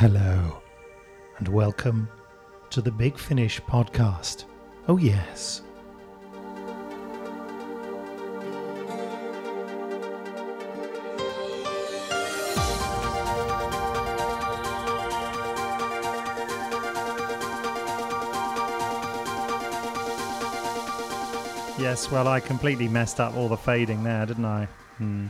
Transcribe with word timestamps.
Hello, 0.00 0.62
and 1.36 1.46
welcome 1.48 2.08
to 2.70 2.80
the 2.80 2.90
Big 2.90 3.18
Finish 3.18 3.60
podcast. 3.60 4.46
Oh, 4.88 4.96
yes. 4.96 5.60
Yes, 21.78 22.10
well, 22.10 22.26
I 22.26 22.40
completely 22.40 22.88
messed 22.88 23.20
up 23.20 23.36
all 23.36 23.50
the 23.50 23.56
fading 23.58 24.02
there, 24.02 24.24
didn't 24.24 24.46
I? 24.46 24.66
Hmm. 24.96 25.26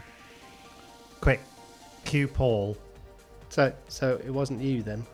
Quick, 1.20 1.40
cue 2.04 2.28
Paul. 2.28 2.76
So, 3.50 3.72
so 3.88 4.20
it 4.24 4.30
wasn't 4.30 4.62
you 4.62 4.82
then? 4.82 5.04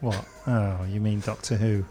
What? 0.00 0.24
Oh, 0.46 0.84
you 0.90 1.00
mean 1.00 1.20
Doctor 1.20 1.56
Who? 1.56 1.84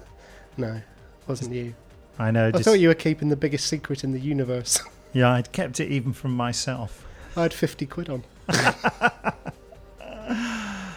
No, 0.57 0.73
it 0.75 0.83
wasn't 1.27 1.53
you. 1.53 1.73
I 2.19 2.31
know. 2.31 2.47
I 2.47 2.51
Just, 2.51 2.65
thought 2.65 2.73
you 2.79 2.89
were 2.89 2.93
keeping 2.95 3.29
the 3.29 3.35
biggest 3.35 3.67
secret 3.67 4.03
in 4.03 4.11
the 4.11 4.19
universe. 4.19 4.81
Yeah, 5.15 5.31
I'd 5.33 5.51
kept 5.51 5.79
it 5.79 5.91
even 5.91 6.11
from 6.11 6.35
myself. 6.35 7.05
I 7.37 7.43
had 7.43 7.53
50 7.53 7.85
quid 7.85 8.09
on. 8.09 8.23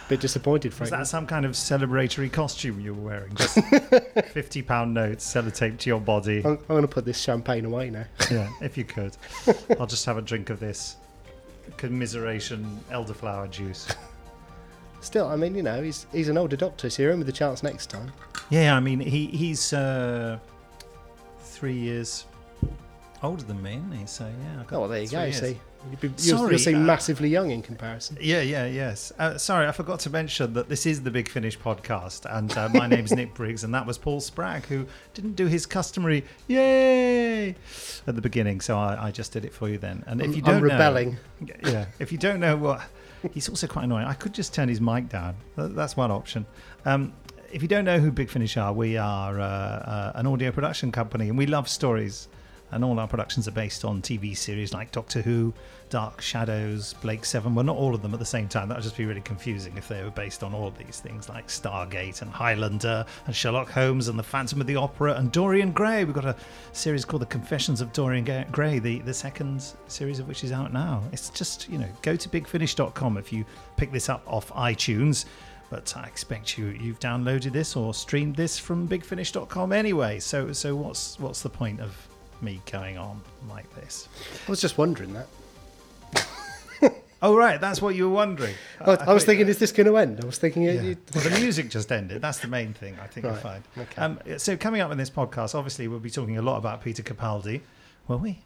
Bit 0.09 0.21
disappointed, 0.21 0.69
Was 0.71 0.77
frankly. 0.89 0.97
that 0.97 1.05
some 1.05 1.27
kind 1.27 1.45
of 1.45 1.51
celebratory 1.51 2.31
costume 2.31 2.79
you 2.79 2.95
were 2.95 3.01
wearing? 3.09 3.35
Just 3.35 3.59
fifty 4.31 4.63
pound 4.63 4.95
notes 4.95 5.23
sellotaped 5.31 5.77
to 5.79 5.89
your 5.91 5.99
body. 5.99 6.39
I'm, 6.43 6.53
I'm 6.53 6.65
going 6.67 6.81
to 6.81 6.87
put 6.87 7.05
this 7.05 7.19
champagne 7.19 7.65
away 7.65 7.91
now. 7.91 8.05
Yeah, 8.31 8.49
if 8.59 8.75
you 8.75 8.85
could. 8.85 9.15
I'll 9.79 9.85
just 9.85 10.05
have 10.05 10.17
a 10.17 10.21
drink 10.23 10.49
of 10.49 10.59
this 10.59 10.95
commiseration 11.75 12.79
elderflower 12.89 13.51
juice. 13.51 13.87
Still, 15.01 15.27
I 15.27 15.35
mean, 15.35 15.55
you 15.55 15.63
know, 15.63 15.81
he's 15.81 16.07
he's 16.11 16.29
an 16.29 16.37
older 16.37 16.55
doctor, 16.55 16.89
so 16.89 17.03
you're 17.03 17.11
in 17.11 17.19
with 17.19 17.29
a 17.29 17.33
chance 17.33 17.63
next 17.63 17.89
time. 17.89 18.11
Yeah, 18.49 18.75
I 18.75 18.79
mean 18.79 18.99
he 18.99 19.27
he's 19.27 19.73
uh, 19.73 20.39
three 21.39 21.77
years 21.77 22.25
older 23.23 23.43
than 23.43 23.61
me, 23.61 23.75
isn't 23.75 23.91
he? 23.91 24.05
So 24.05 24.25
yeah. 24.25 24.63
Oh, 24.71 24.81
well, 24.81 24.89
there 24.89 25.01
you 25.01 25.09
go. 25.09 25.23
years. 25.23 25.39
See, 25.39 25.59
You'd 25.89 25.99
be, 26.01 26.07
you'll, 26.07 26.37
Sorry, 26.39 26.49
you'll 26.51 26.59
seem 26.59 26.75
uh, 26.77 26.79
massively 26.79 27.29
young 27.29 27.51
in 27.51 27.61
comparison. 27.61 28.17
Yeah, 28.19 28.41
yeah, 28.41 28.65
yes. 28.65 29.13
Uh, 29.17 29.37
sorry, 29.37 29.67
I 29.67 29.71
forgot 29.71 29.99
to 30.01 30.09
mention 30.09 30.53
that 30.53 30.69
this 30.69 30.85
is 30.85 31.03
the 31.03 31.11
Big 31.11 31.29
Finish 31.29 31.57
podcast, 31.57 32.25
and 32.35 32.55
uh, 32.57 32.69
my 32.69 32.87
name's 32.87 33.13
Nick 33.13 33.33
Briggs, 33.33 33.63
and 33.63 33.73
that 33.73 33.85
was 33.85 33.97
Paul 33.97 34.19
Spragg, 34.19 34.65
who 34.65 34.85
didn't 35.13 35.35
do 35.35 35.45
his 35.45 35.65
customary 35.65 36.25
"yay" 36.47 37.49
at 38.05 38.15
the 38.15 38.21
beginning, 38.21 38.59
so 38.59 38.77
I, 38.77 39.07
I 39.07 39.11
just 39.11 39.31
did 39.31 39.45
it 39.45 39.53
for 39.53 39.69
you 39.69 39.77
then. 39.77 40.03
And 40.07 40.19
if 40.19 40.27
I'm, 40.27 40.33
you 40.33 40.41
don't 40.41 40.55
I'm 40.55 40.63
rebelling. 40.63 41.17
know, 41.39 41.53
yeah, 41.63 41.85
if 41.99 42.11
you 42.11 42.17
don't 42.17 42.39
know 42.39 42.57
what, 42.57 42.81
he's 43.33 43.49
also 43.49 43.67
quite 43.67 43.83
annoying. 43.83 44.05
I 44.05 44.13
could 44.13 44.33
just 44.33 44.53
turn 44.53 44.69
his 44.69 44.81
mic 44.81 45.09
down. 45.09 45.35
That's 45.55 45.97
one 45.97 46.11
option. 46.11 46.45
Um, 46.85 47.13
if 47.51 47.61
you 47.61 47.67
don't 47.67 47.85
know 47.85 47.99
who 47.99 48.11
Big 48.11 48.29
Finish 48.29 48.57
are, 48.57 48.73
we 48.73 48.97
are 48.97 49.39
uh, 49.39 49.43
uh, 49.43 50.11
an 50.15 50.27
audio 50.27 50.51
production 50.51 50.91
company, 50.91 51.29
and 51.29 51.37
we 51.37 51.45
love 51.45 51.69
stories. 51.69 52.27
And 52.71 52.83
all 52.83 52.99
our 52.99 53.07
productions 53.07 53.47
are 53.47 53.51
based 53.51 53.85
on 53.85 54.01
TV 54.01 54.35
series 54.35 54.73
like 54.73 54.91
Doctor 54.91 55.21
Who, 55.21 55.53
Dark 55.89 56.21
Shadows, 56.21 56.93
Blake 56.95 57.23
Seven. 57.23 57.55
Well, 57.55 57.63
not 57.63 57.77
all 57.77 57.95
of 57.95 58.01
them 58.01 58.13
at 58.13 58.19
the 58.19 58.25
same 58.25 58.49
time. 58.49 58.67
That 58.67 58.75
would 58.75 58.83
just 58.83 58.97
be 58.97 59.05
really 59.05 59.21
confusing 59.21 59.77
if 59.77 59.87
they 59.87 60.03
were 60.03 60.11
based 60.11 60.43
on 60.43 60.53
all 60.53 60.71
these 60.71 60.99
things 60.99 61.29
like 61.29 61.47
Stargate 61.47 62.21
and 62.21 62.29
Highlander 62.29 63.05
and 63.25 63.35
Sherlock 63.35 63.69
Holmes 63.69 64.09
and 64.09 64.19
The 64.19 64.23
Phantom 64.23 64.59
of 64.59 64.67
the 64.67 64.75
Opera 64.75 65.13
and 65.13 65.31
Dorian 65.31 65.71
Gray. 65.71 66.03
We've 66.03 66.13
got 66.13 66.25
a 66.25 66.35
series 66.73 67.05
called 67.05 67.21
The 67.21 67.27
Confessions 67.27 67.79
of 67.79 67.93
Dorian 67.93 68.45
Gray, 68.51 68.79
the, 68.79 68.99
the 68.99 69.13
second 69.13 69.63
series 69.87 70.19
of 70.19 70.27
which 70.27 70.43
is 70.43 70.51
out 70.51 70.73
now. 70.73 71.03
It's 71.13 71.29
just, 71.29 71.69
you 71.69 71.77
know, 71.77 71.89
go 72.01 72.17
to 72.17 72.29
bigfinish.com 72.29 73.17
if 73.17 73.31
you 73.31 73.45
pick 73.77 73.91
this 73.91 74.09
up 74.09 74.23
off 74.27 74.51
iTunes. 74.51 75.25
But 75.69 75.95
I 75.97 76.05
expect 76.05 76.57
you 76.57 76.67
you've 76.67 76.99
downloaded 76.99 77.51
this 77.51 77.75
or 77.75 77.93
streamed 77.93 78.35
this 78.35 78.57
from 78.57 78.87
bigfinish.com 78.87 79.73
anyway. 79.73 80.19
So 80.19 80.53
so 80.53 80.75
what's 80.77 81.19
what's 81.19 81.41
the 81.41 81.49
point 81.49 81.81
of 81.81 81.93
me 82.41 82.61
going 82.71 82.97
on 82.97 83.21
like 83.49 83.73
this? 83.75 84.07
I 84.47 84.51
was 84.51 84.61
just 84.61 84.77
wondering 84.77 85.13
that. 85.13 85.27
Oh 87.19 87.35
right, 87.35 87.59
that's 87.59 87.81
what 87.81 87.95
you 87.95 88.07
were 88.07 88.13
wondering. 88.15 88.53
I, 88.79 88.89
was- 88.91 88.99
I 88.99 89.11
was 89.11 89.25
thinking, 89.25 89.47
is 89.47 89.57
this 89.57 89.71
going 89.71 89.87
to 89.87 89.97
end? 89.97 90.19
I 90.21 90.25
was 90.27 90.37
thinking, 90.37 90.61
Yeah. 90.61 90.73
it, 90.73 90.99
Well, 91.15 91.23
the 91.23 91.31
music 91.39 91.67
just 91.71 91.91
ended. 91.91 92.21
That's 92.21 92.37
the 92.37 92.47
main 92.47 92.73
thing. 92.75 92.95
I 93.01 93.07
think 93.07 93.23
you'll 93.25 93.33
Right, 93.33 93.41
find. 93.41 93.63
okay. 93.75 93.99
Um, 93.99 94.19
so 94.37 94.55
coming 94.55 94.81
up 94.81 94.91
in 94.91 94.99
this 94.99 95.09
podcast, 95.09 95.55
obviously 95.55 95.87
we'll 95.87 95.97
be 95.99 96.11
talking 96.11 96.37
a 96.37 96.43
lot 96.43 96.57
about 96.57 96.83
Peter 96.83 97.01
Capaldi, 97.01 97.61
will 98.07 98.19
we? 98.19 98.43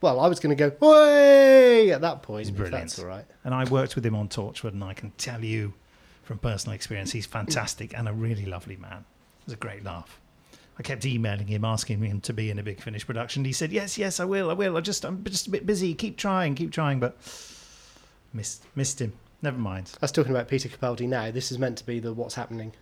well, 0.00 0.18
I 0.18 0.28
was 0.28 0.40
going 0.40 0.56
to 0.56 0.70
go, 0.70 0.74
way 0.86 1.90
at 1.90 2.00
that 2.00 2.22
point. 2.22 2.46
He's 2.46 2.50
brilliant. 2.50 2.84
That's 2.84 2.98
all 2.98 3.04
right. 3.04 3.26
And 3.44 3.52
I 3.54 3.64
worked 3.64 3.96
with 3.96 4.06
him 4.06 4.14
on 4.16 4.28
Torchwood, 4.28 4.72
and 4.72 4.82
I 4.82 4.94
can 4.94 5.10
tell 5.18 5.44
you 5.44 5.74
from 6.22 6.38
personal 6.38 6.74
experience, 6.74 7.12
he's 7.12 7.26
fantastic 7.26 7.92
and 7.96 8.08
a 8.08 8.14
really 8.14 8.46
lovely 8.46 8.76
man. 8.76 9.04
It 9.40 9.44
was 9.46 9.52
a 9.54 9.56
great 9.58 9.84
laugh. 9.84 10.18
I 10.78 10.82
kept 10.82 11.06
emailing 11.06 11.46
him, 11.46 11.64
asking 11.64 12.02
him 12.04 12.20
to 12.22 12.32
be 12.32 12.50
in 12.50 12.58
a 12.58 12.62
Big 12.62 12.80
Finish 12.82 13.06
production. 13.06 13.44
He 13.44 13.52
said, 13.52 13.72
"Yes, 13.72 13.96
yes, 13.96 14.20
I 14.20 14.24
will, 14.24 14.50
I 14.50 14.52
will. 14.52 14.76
I 14.76 14.80
just, 14.80 15.04
I'm 15.04 15.24
just 15.24 15.46
a 15.46 15.50
bit 15.50 15.64
busy. 15.66 15.94
Keep 15.94 16.16
trying, 16.18 16.54
keep 16.54 16.70
trying." 16.72 17.00
But 17.00 17.16
missed, 18.32 18.64
missed 18.74 19.00
him. 19.00 19.12
Never 19.42 19.58
mind. 19.58 19.90
I 19.94 19.98
was 20.04 20.12
talking 20.12 20.32
about 20.32 20.48
Peter 20.48 20.68
Capaldi 20.68 21.08
now. 21.08 21.30
This 21.30 21.50
is 21.52 21.58
meant 21.58 21.78
to 21.78 21.86
be 21.86 21.98
the 22.00 22.12
what's 22.12 22.34
happening 22.34 22.72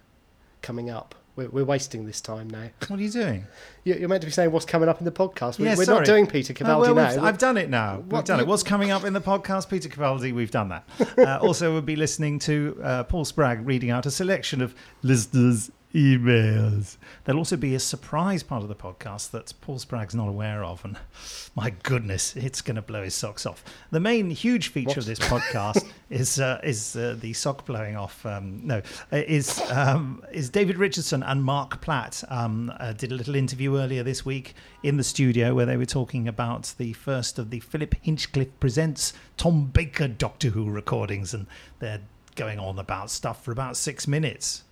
coming 0.62 0.90
up. 0.90 1.14
We're, 1.36 1.48
we're 1.48 1.64
wasting 1.64 2.06
this 2.06 2.20
time 2.20 2.48
now. 2.48 2.68
What 2.86 3.00
are 3.00 3.02
you 3.02 3.10
doing? 3.10 3.44
You- 3.84 3.96
You're 3.96 4.08
meant 4.08 4.22
to 4.22 4.26
be 4.26 4.32
saying 4.32 4.50
what's 4.52 4.64
coming 4.64 4.88
up 4.88 5.00
in 5.00 5.04
the 5.04 5.10
podcast. 5.12 5.58
We're, 5.58 5.66
Yeah, 5.66 5.76
we're 5.76 5.84
sorry. 5.84 5.98
not 5.98 6.06
doing 6.06 6.26
Peter 6.28 6.52
Oh, 6.52 6.64
Capaldi 6.64 6.94
well, 6.94 7.16
now. 7.16 7.24
I've 7.24 7.38
done 7.38 7.56
it 7.58 7.68
now. 7.68 7.98
We've 7.98 8.12
What 8.12 8.24
done 8.24 8.38
do 8.38 8.44
it. 8.44 8.48
What's 8.48 8.62
coming 8.62 8.90
up 8.92 9.04
in 9.04 9.12
the 9.12 9.20
podcast, 9.20 9.68
Peter 9.68 9.88
Capaldi? 9.88 10.32
We've 10.32 10.50
done 10.50 10.68
that. 10.70 10.84
Uh, 11.18 11.38
also, 11.38 11.72
we'll 11.72 11.82
be 11.82 11.96
listening 11.96 12.38
to 12.40 12.78
uh, 12.82 13.04
Paul 13.04 13.24
Spragg 13.24 13.66
reading 13.66 13.90
out 13.90 14.06
a 14.06 14.10
selection 14.10 14.60
of 14.62 14.74
listeners' 15.02 15.70
emails. 15.94 16.96
There'll 17.24 17.38
also 17.38 17.56
be 17.56 17.74
a 17.74 17.80
surprise 17.80 18.42
part 18.42 18.62
of 18.62 18.68
the 18.68 18.74
podcast 18.74 19.30
that 19.30 19.52
Paul 19.60 19.78
Spragg's 19.78 20.14
not 20.14 20.28
aware 20.28 20.64
of, 20.64 20.84
and 20.84 20.98
my 21.54 21.70
goodness, 21.82 22.36
it's 22.36 22.60
going 22.60 22.76
to 22.76 22.82
blow 22.82 23.04
his 23.04 23.14
socks 23.14 23.46
off. 23.46 23.64
The 23.90 24.00
main 24.00 24.30
huge 24.30 24.68
feature 24.68 24.88
What? 24.88 24.96
of 24.98 25.06
this 25.06 25.18
podcast 25.20 25.86
is 26.10 26.40
uh, 26.40 26.60
is 26.62 26.96
uh, 26.96 27.16
the 27.18 27.32
sock 27.32 27.64
blowing 27.64 27.96
off. 27.96 28.26
Um, 28.26 28.60
no, 28.66 28.78
uh, 29.12 29.16
is 29.16 29.60
um, 29.70 30.22
is 30.32 30.50
David 30.50 30.76
Richardson 30.78 31.22
and 31.22 31.44
Marc 31.44 31.80
Platt 31.80 32.24
um, 32.28 32.72
uh, 32.78 32.92
did 32.92 33.12
a 33.12 33.14
little 33.14 33.34
interview 33.36 33.78
earlier 33.78 34.02
this 34.02 34.24
week 34.24 34.54
in 34.82 34.96
the 34.96 35.04
studio 35.04 35.54
where 35.54 35.66
they 35.66 35.76
were 35.76 35.86
talking 35.86 36.26
about 36.28 36.74
the 36.78 36.92
first 36.92 37.38
of 37.38 37.50
the 37.50 37.60
Philip 37.60 37.94
Hinchcliffe 38.02 38.58
presents 38.60 39.12
Tom 39.36 39.66
Baker 39.66 40.08
Doctor 40.08 40.50
Who 40.50 40.68
recordings, 40.68 41.32
and 41.32 41.46
they're 41.78 42.00
going 42.34 42.58
on 42.58 42.78
about 42.80 43.10
stuff 43.10 43.44
for 43.44 43.52
about 43.52 43.76
six 43.76 44.08
minutes. 44.08 44.64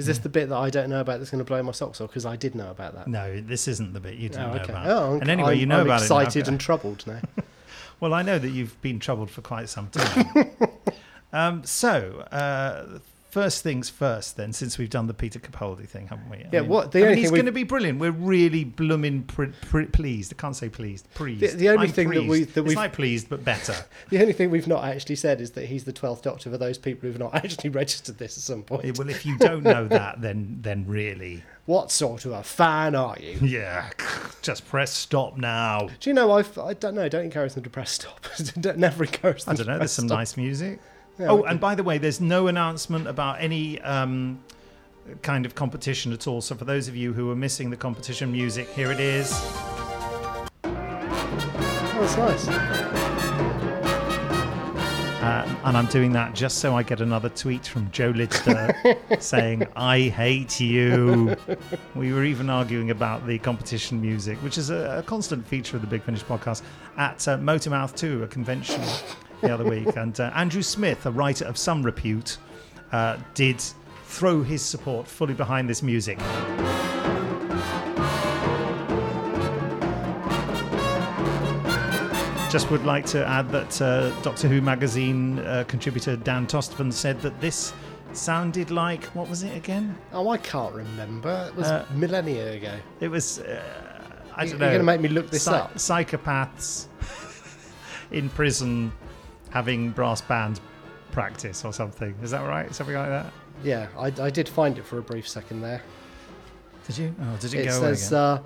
Is 0.00 0.06
this 0.06 0.18
the 0.18 0.28
bit 0.28 0.48
that 0.48 0.56
I 0.56 0.70
don't 0.70 0.90
know 0.90 1.00
about 1.00 1.18
that's 1.18 1.30
going 1.30 1.38
to 1.38 1.44
blow 1.44 1.62
my 1.62 1.72
socks 1.72 2.00
off? 2.00 2.08
Because 2.10 2.26
I 2.26 2.34
did 2.36 2.54
know 2.54 2.70
about 2.70 2.94
that. 2.94 3.06
No, 3.06 3.40
this 3.40 3.68
isn't 3.68 3.92
the 3.92 4.00
bit 4.00 4.14
you 4.14 4.28
didn't 4.28 4.44
Oh, 4.50 4.54
know 4.54 4.62
about. 4.64 4.86
Oh, 4.86 5.18
And 5.20 5.28
anyway, 5.30 5.52
I'm, 5.52 5.58
you 5.60 5.66
know 5.66 5.80
I'm 5.80 5.86
about 5.86 6.02
it 6.02 6.08
now. 6.10 6.18
excited 6.18 6.48
and 6.48 6.58
troubled 6.60 7.06
now. 7.06 7.20
Well, 8.00 8.14
I 8.14 8.22
know 8.22 8.38
that 8.38 8.48
you've 8.48 8.80
been 8.80 8.98
troubled 8.98 9.30
for 9.30 9.42
quite 9.42 9.68
some 9.68 9.88
time. 9.90 10.50
um, 11.34 11.64
so, 11.64 12.20
uh, 12.32 12.98
first 13.30 13.62
things 13.62 13.88
first, 13.88 14.36
then, 14.36 14.52
since 14.52 14.76
we've 14.76 14.90
done 14.90 15.06
the 15.06 15.14
Peter 15.14 15.38
Capaldi 15.38 15.88
thing, 15.88 16.08
haven't 16.08 16.28
we? 16.28 16.38
I 16.38 16.48
Yeah, 16.52 16.60
what- 16.62 16.92
the 16.92 16.98
I 16.98 17.02
only 17.02 17.14
mean, 17.14 17.22
he's 17.22 17.30
going 17.30 17.46
to 17.46 17.52
be 17.52 17.62
brilliant. 17.64 17.98
We're 18.00 18.10
really 18.10 18.64
blooming 18.64 19.22
pr- 19.22 19.46
pr- 19.68 19.84
pleased. 19.84 20.32
I 20.32 20.36
can't 20.40 20.56
say 20.56 20.68
pleased. 20.68 21.06
Pleased. 21.14 21.40
The- 21.40 21.56
the 21.56 21.68
only 21.68 21.86
I'm 21.86 21.92
thing 21.92 22.10
that 22.10 22.20
we- 22.22 22.26
pleased. 22.26 22.54
that 22.54 22.62
we've- 22.64 22.74
like 22.76 22.92
pleased, 22.92 23.28
but 23.28 23.44
better. 23.44 23.74
the 24.10 24.20
only 24.20 24.32
thing 24.32 24.50
we've 24.50 24.66
not 24.66 24.84
actually 24.84 25.16
said 25.16 25.40
is 25.40 25.52
that 25.52 25.66
he's 25.66 25.84
the 25.84 25.92
12th 25.92 26.22
Doctor 26.22 26.50
for 26.50 26.58
those 26.58 26.76
people 26.78 27.08
who've 27.08 27.18
not 27.18 27.34
actually 27.44 27.70
registered 27.70 28.18
this 28.18 28.36
at 28.36 28.42
some 28.42 28.62
point. 28.62 28.98
well, 28.98 29.08
if 29.08 29.24
you 29.24 29.38
don't 29.38 29.62
know 29.62 29.86
that, 29.88 30.20
then 30.20 30.58
then 30.60 30.84
really, 30.86 31.42
What 31.66 31.90
sort 31.92 32.24
of 32.24 32.32
a 32.32 32.42
fan 32.42 32.94
are 32.94 33.16
you? 33.20 33.38
yeah, 33.46 33.90
just 34.42 34.66
press 34.68 34.92
stop 34.92 35.36
now. 35.36 35.88
Do 36.00 36.10
you 36.10 36.14
know, 36.14 36.32
I've, 36.32 36.58
I 36.58 36.74
don't 36.74 36.94
know, 36.94 37.08
don't 37.08 37.24
encourage 37.24 37.54
them 37.54 37.62
to 37.64 37.70
press 37.70 37.92
stop. 37.92 38.26
Don't- 38.60 38.78
Never 38.78 39.04
encourage 39.04 39.44
them 39.44 39.52
I 39.52 39.56
don't 39.56 39.66
know. 39.66 39.78
There's 39.78 39.92
some 39.92 40.08
stop. 40.08 40.18
nice 40.18 40.36
music. 40.36 40.80
Yeah, 41.20 41.32
oh, 41.32 41.42
and 41.42 41.60
by 41.60 41.74
the 41.74 41.82
way, 41.82 41.98
there's 41.98 42.18
no 42.18 42.46
announcement 42.46 43.06
about 43.06 43.42
any 43.42 43.78
um, 43.82 44.42
kind 45.20 45.44
of 45.44 45.54
competition 45.54 46.14
at 46.14 46.26
all. 46.26 46.40
So 46.40 46.54
for 46.54 46.64
those 46.64 46.88
of 46.88 46.96
you 46.96 47.12
who 47.12 47.30
are 47.30 47.36
missing 47.36 47.68
the 47.68 47.76
competition 47.76 48.32
music, 48.32 48.70
here 48.70 48.90
it 48.90 49.00
is. 49.00 49.30
Oh, 50.64 51.98
that's 52.00 52.16
nice. 52.16 52.48
Uh, 55.20 55.58
and 55.64 55.76
I'm 55.76 55.84
doing 55.88 56.12
that 56.12 56.34
just 56.34 56.56
so 56.56 56.74
I 56.74 56.82
get 56.82 57.02
another 57.02 57.28
tweet 57.28 57.66
from 57.66 57.90
Joe 57.90 58.14
Lidster 58.14 59.20
saying, 59.22 59.66
I 59.76 60.00
hate 60.00 60.58
you. 60.58 61.36
We 61.94 62.14
were 62.14 62.24
even 62.24 62.48
arguing 62.48 62.90
about 62.92 63.26
the 63.26 63.38
competition 63.38 64.00
music, 64.00 64.38
which 64.38 64.56
is 64.56 64.70
a, 64.70 65.00
a 65.00 65.02
constant 65.02 65.46
feature 65.46 65.76
of 65.76 65.82
the 65.82 65.88
Big 65.88 66.02
Finish 66.02 66.24
podcast, 66.24 66.62
at 66.96 67.28
uh, 67.28 67.36
Motormouth 67.36 67.94
2, 67.94 68.22
a 68.22 68.26
convention 68.26 68.80
the 69.40 69.52
other 69.52 69.64
week. 69.64 69.96
And 69.96 70.18
uh, 70.18 70.30
Andrew 70.34 70.62
Smith, 70.62 71.06
a 71.06 71.10
writer 71.10 71.44
of 71.44 71.56
some 71.58 71.82
repute, 71.82 72.38
uh, 72.92 73.16
did 73.34 73.62
throw 74.04 74.42
his 74.42 74.62
support 74.62 75.06
fully 75.06 75.34
behind 75.34 75.68
this 75.68 75.82
music. 75.82 76.18
Just 82.50 82.68
would 82.72 82.84
like 82.84 83.06
to 83.06 83.24
add 83.24 83.48
that 83.50 83.80
uh, 83.80 84.10
Doctor 84.22 84.48
Who 84.48 84.60
magazine 84.60 85.38
uh, 85.38 85.62
contributor 85.68 86.16
Dan 86.16 86.48
Tostevin 86.48 86.92
said 86.92 87.20
that 87.20 87.40
this 87.40 87.72
sounded 88.12 88.72
like 88.72 89.04
what 89.14 89.28
was 89.28 89.44
it 89.44 89.56
again? 89.56 89.96
Oh, 90.12 90.28
I 90.30 90.36
can't 90.38 90.74
remember. 90.74 91.46
It 91.48 91.54
was 91.54 91.68
Uh, 91.68 91.86
millennia 91.94 92.54
ago. 92.54 92.74
It 92.98 93.06
was. 93.06 93.38
Uh, 93.38 93.62
I 94.34 94.42
You- 94.44 94.50
don't 94.50 94.58
know 94.58 94.66
You're 94.66 94.72
going 94.74 94.80
to 94.80 94.84
make 94.84 95.00
me 95.00 95.08
look 95.10 95.30
this 95.30 95.44
Psy- 95.44 95.58
up. 95.58 95.74
Psychopaths 95.76 96.86
in 98.10 98.28
prison 98.30 98.90
having 99.50 99.90
brass 99.90 100.20
band 100.20 100.60
practice 101.12 101.64
or 101.64 101.72
something. 101.72 102.14
Is 102.22 102.30
that 102.30 102.46
right? 102.46 102.72
Something 102.74 102.96
like 102.96 103.08
that. 103.08 103.32
Yeah, 103.62 103.88
I, 103.98 104.06
I 104.20 104.30
did 104.30 104.48
find 104.48 104.78
it 104.78 104.84
for 104.86 104.98
a 104.98 105.02
brief 105.02 105.28
second 105.28 105.60
there. 105.60 105.82
Did 106.86 106.98
you? 106.98 107.14
Oh, 107.20 107.36
did 107.38 107.54
it, 107.54 107.60
It 107.60 107.68
go 107.68 107.78
away 107.78 107.94
says, 107.94 108.06
again? 108.08 108.18
uh, 108.18 108.42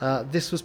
uh, 0.00 0.22
this 0.30 0.50
was. 0.52 0.62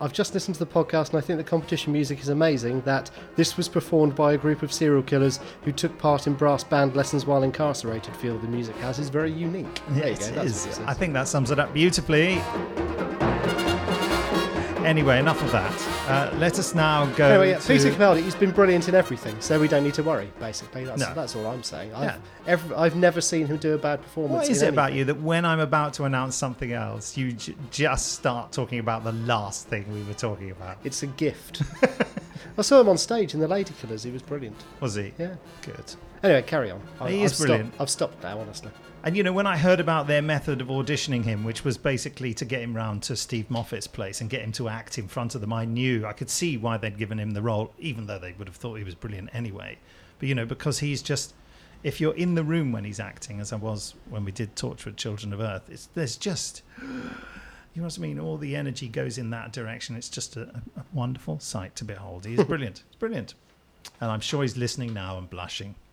I've 0.00 0.12
just 0.12 0.32
listened 0.34 0.54
to 0.54 0.64
the 0.64 0.70
podcast 0.70 1.08
and 1.10 1.18
I 1.18 1.20
think 1.20 1.36
the 1.38 1.44
competition 1.44 1.92
music 1.92 2.20
is 2.20 2.28
amazing. 2.28 2.80
That 2.82 3.10
this 3.36 3.56
was 3.56 3.68
performed 3.68 4.14
by 4.14 4.34
a 4.34 4.38
group 4.38 4.62
of 4.62 4.72
serial 4.72 5.02
killers 5.02 5.40
who 5.64 5.72
took 5.72 5.98
part 5.98 6.26
in 6.26 6.34
brass 6.34 6.64
band 6.64 6.94
lessons 6.96 7.26
while 7.26 7.42
incarcerated. 7.42 8.16
Feel 8.16 8.38
the 8.38 8.48
music 8.48 8.76
has 8.76 8.98
is 8.98 9.08
very 9.10 9.32
unique. 9.32 9.80
there 9.90 10.04
you 10.08 10.10
Yes, 10.12 10.18
go. 10.30 10.32
it 10.32 10.34
That's 10.44 10.66
what 10.66 10.78
it 10.80 10.88
I 10.88 10.94
think 10.94 11.12
that 11.14 11.28
sums 11.28 11.50
it 11.50 11.58
up 11.58 11.74
beautifully. 11.74 12.40
Anyway, 14.84 15.18
enough 15.18 15.42
of 15.42 15.52
that. 15.52 15.72
Uh, 16.08 16.36
let 16.38 16.58
us 16.58 16.74
now 16.74 17.06
go 17.14 17.28
Anyway, 17.28 17.50
yeah, 17.50 17.58
to... 17.58 17.66
Peter 17.68 17.90
Capaldi, 17.90 18.22
he's 18.22 18.34
been 18.34 18.50
brilliant 18.50 18.88
in 18.88 18.94
everything, 18.94 19.36
so 19.40 19.60
we 19.60 19.68
don't 19.68 19.84
need 19.84 19.94
to 19.94 20.02
worry. 20.02 20.30
Basically, 20.40 20.84
that's 20.84 21.00
No. 21.00 21.12
that's 21.14 21.36
all 21.36 21.46
I'm 21.46 21.62
saying. 21.62 21.94
I've, 21.94 22.04
Yeah. 22.04 22.16
every, 22.46 22.74
I've 22.76 22.96
never 22.96 23.20
seen 23.20 23.46
him 23.46 23.58
do 23.58 23.74
a 23.74 23.78
bad 23.78 24.02
performance. 24.02 24.32
What 24.48 24.48
is 24.50 24.62
it 24.62 24.68
about 24.70 24.92
you 24.94 25.04
that 25.04 25.20
when 25.20 25.44
I'm 25.44 25.60
about 25.60 25.94
to 25.94 26.04
announce 26.04 26.34
something 26.34 26.72
else, 26.72 27.16
you 27.16 27.32
j- 27.32 27.54
just 27.70 28.12
start 28.12 28.52
talking 28.52 28.78
about 28.78 29.04
the 29.04 29.12
last 29.12 29.68
thing 29.68 29.84
we 29.92 30.02
were 30.02 30.14
talking 30.14 30.50
about? 30.50 30.78
It's 30.82 31.02
a 31.02 31.06
gift. 31.08 31.62
I 32.58 32.62
saw 32.62 32.80
him 32.80 32.88
on 32.88 32.98
stage 32.98 33.34
in 33.34 33.40
the 33.40 33.48
Lady 33.48 33.72
Killers. 33.80 34.02
He 34.02 34.10
was 34.10 34.22
brilliant. 34.22 34.56
Was 34.80 34.94
he? 34.94 35.12
Yeah. 35.18 35.36
Good. 35.62 35.94
Anyway, 36.22 36.42
carry 36.42 36.70
on. 36.70 36.80
I, 37.00 37.10
He 37.10 37.18
I've 37.20 37.26
is 37.32 37.38
brilliant. 37.38 37.68
Stopped, 37.68 37.80
I've 37.80 37.90
stopped 37.90 38.22
now, 38.22 38.38
honestly. 38.38 38.70
And 39.02 39.16
you 39.16 39.22
know, 39.22 39.32
when 39.32 39.46
I 39.46 39.56
heard 39.56 39.80
about 39.80 40.06
their 40.06 40.20
method 40.20 40.60
of 40.60 40.68
auditioning 40.68 41.24
him, 41.24 41.42
which 41.42 41.64
was 41.64 41.78
basically 41.78 42.34
to 42.34 42.44
get 42.44 42.60
him 42.60 42.76
round 42.76 43.02
to 43.04 43.16
Steve 43.16 43.50
Moffat's 43.50 43.86
place 43.86 44.20
and 44.20 44.28
get 44.28 44.42
him 44.42 44.52
to 44.52 44.68
act 44.68 44.98
in 44.98 45.08
front 45.08 45.34
of 45.34 45.40
them, 45.40 45.52
I 45.54 45.64
knew 45.64 46.04
I 46.04 46.12
could 46.12 46.28
see 46.28 46.58
why 46.58 46.76
they'd 46.76 46.98
given 46.98 47.18
him 47.18 47.30
the 47.30 47.40
role, 47.40 47.72
even 47.78 48.06
though 48.06 48.18
they 48.18 48.32
would 48.32 48.46
have 48.46 48.56
thought 48.56 48.74
he 48.74 48.84
was 48.84 48.94
brilliant 48.94 49.30
anyway. 49.32 49.78
But 50.18 50.28
you 50.28 50.34
know, 50.34 50.44
because 50.44 50.80
he's 50.80 51.00
just, 51.00 51.32
if 51.82 51.98
you're 51.98 52.14
in 52.14 52.34
the 52.34 52.44
room 52.44 52.72
when 52.72 52.84
he's 52.84 53.00
acting, 53.00 53.40
as 53.40 53.54
I 53.54 53.56
was 53.56 53.94
when 54.10 54.22
we 54.26 54.32
did 54.32 54.54
Torchwood 54.54 54.96
Children 54.98 55.32
of 55.32 55.40
Earth, 55.40 55.70
it's 55.70 55.86
there's 55.94 56.18
just, 56.18 56.62
you 57.74 57.82
know 57.82 57.86
what 57.86 57.98
I 57.98 58.00
mean? 58.00 58.18
All 58.18 58.36
the 58.36 58.56
energy 58.56 58.88
goes 58.88 59.18
in 59.18 59.30
that 59.30 59.52
direction. 59.52 59.96
It's 59.96 60.08
just 60.08 60.36
a, 60.36 60.42
a 60.76 60.82
wonderful 60.92 61.38
sight 61.40 61.76
to 61.76 61.84
behold. 61.84 62.26
He 62.26 62.34
is 62.34 62.44
brilliant. 62.48 62.82
It's 62.88 62.96
brilliant. 62.96 63.34
And 64.02 64.10
I'm 64.10 64.20
sure 64.20 64.42
he's 64.42 64.56
listening 64.58 64.92
now 64.92 65.18
and 65.18 65.28
blushing. 65.28 65.74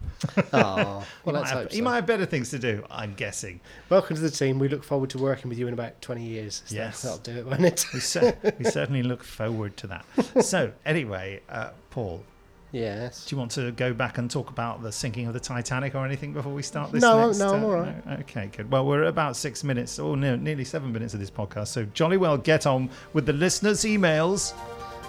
Oh, 0.53 0.53
well, 0.53 1.05
he, 1.25 1.31
might 1.31 1.39
let's 1.39 1.49
have, 1.51 1.59
hope 1.63 1.71
he 1.71 1.81
might 1.81 1.95
have 1.95 2.05
better 2.05 2.25
things 2.25 2.49
to 2.51 2.59
do, 2.59 2.83
I'm 2.89 3.13
guessing. 3.15 3.59
Welcome 3.89 4.15
to 4.15 4.21
the 4.21 4.29
team. 4.29 4.59
We 4.59 4.67
look 4.69 4.83
forward 4.83 5.09
to 5.11 5.17
working 5.17 5.49
with 5.49 5.57
you 5.57 5.67
in 5.67 5.73
about 5.73 6.01
20 6.01 6.23
years. 6.23 6.63
So 6.65 6.75
Yes. 6.75 7.01
That'll 7.01 7.17
do 7.19 7.37
it, 7.37 7.45
won't 7.45 7.61
it? 7.65 7.85
We, 7.93 7.99
cer- 7.99 8.37
we 8.59 8.65
certainly 8.65 9.03
look 9.03 9.23
forward 9.23 9.75
to 9.77 9.87
that. 9.87 10.05
So, 10.43 10.71
anyway, 10.85 11.41
uh, 11.49 11.71
Paul, 11.89 12.23
yes. 12.71 13.25
do 13.25 13.35
you 13.35 13.39
want 13.39 13.51
to 13.51 13.71
go 13.71 13.93
back 13.93 14.17
and 14.17 14.29
talk 14.29 14.49
about 14.49 14.81
the 14.81 14.91
sinking 14.91 15.27
of 15.27 15.33
the 15.33 15.39
Titanic 15.39 15.95
or 15.95 16.05
anything 16.05 16.33
before 16.33 16.53
we 16.53 16.61
start 16.63 16.91
this? 16.91 17.01
No, 17.01 17.27
next, 17.27 17.39
no, 17.39 17.53
I'm 17.53 17.63
uh, 17.63 17.67
all 17.67 17.71
right. 17.73 18.05
no? 18.05 18.13
Okay, 18.17 18.49
good. 18.55 18.71
Well, 18.71 18.85
we're 18.85 19.03
at 19.03 19.09
about 19.09 19.35
six 19.35 19.63
minutes, 19.63 19.99
or 19.99 20.17
no, 20.17 20.35
nearly 20.35 20.63
seven 20.65 20.91
minutes 20.91 21.13
of 21.13 21.19
this 21.19 21.31
podcast. 21.31 21.67
So, 21.67 21.85
jolly 21.85 22.17
well 22.17 22.37
get 22.37 22.65
on 22.65 22.89
with 23.13 23.25
the 23.25 23.33
listeners' 23.33 23.81
emails. 23.83 24.53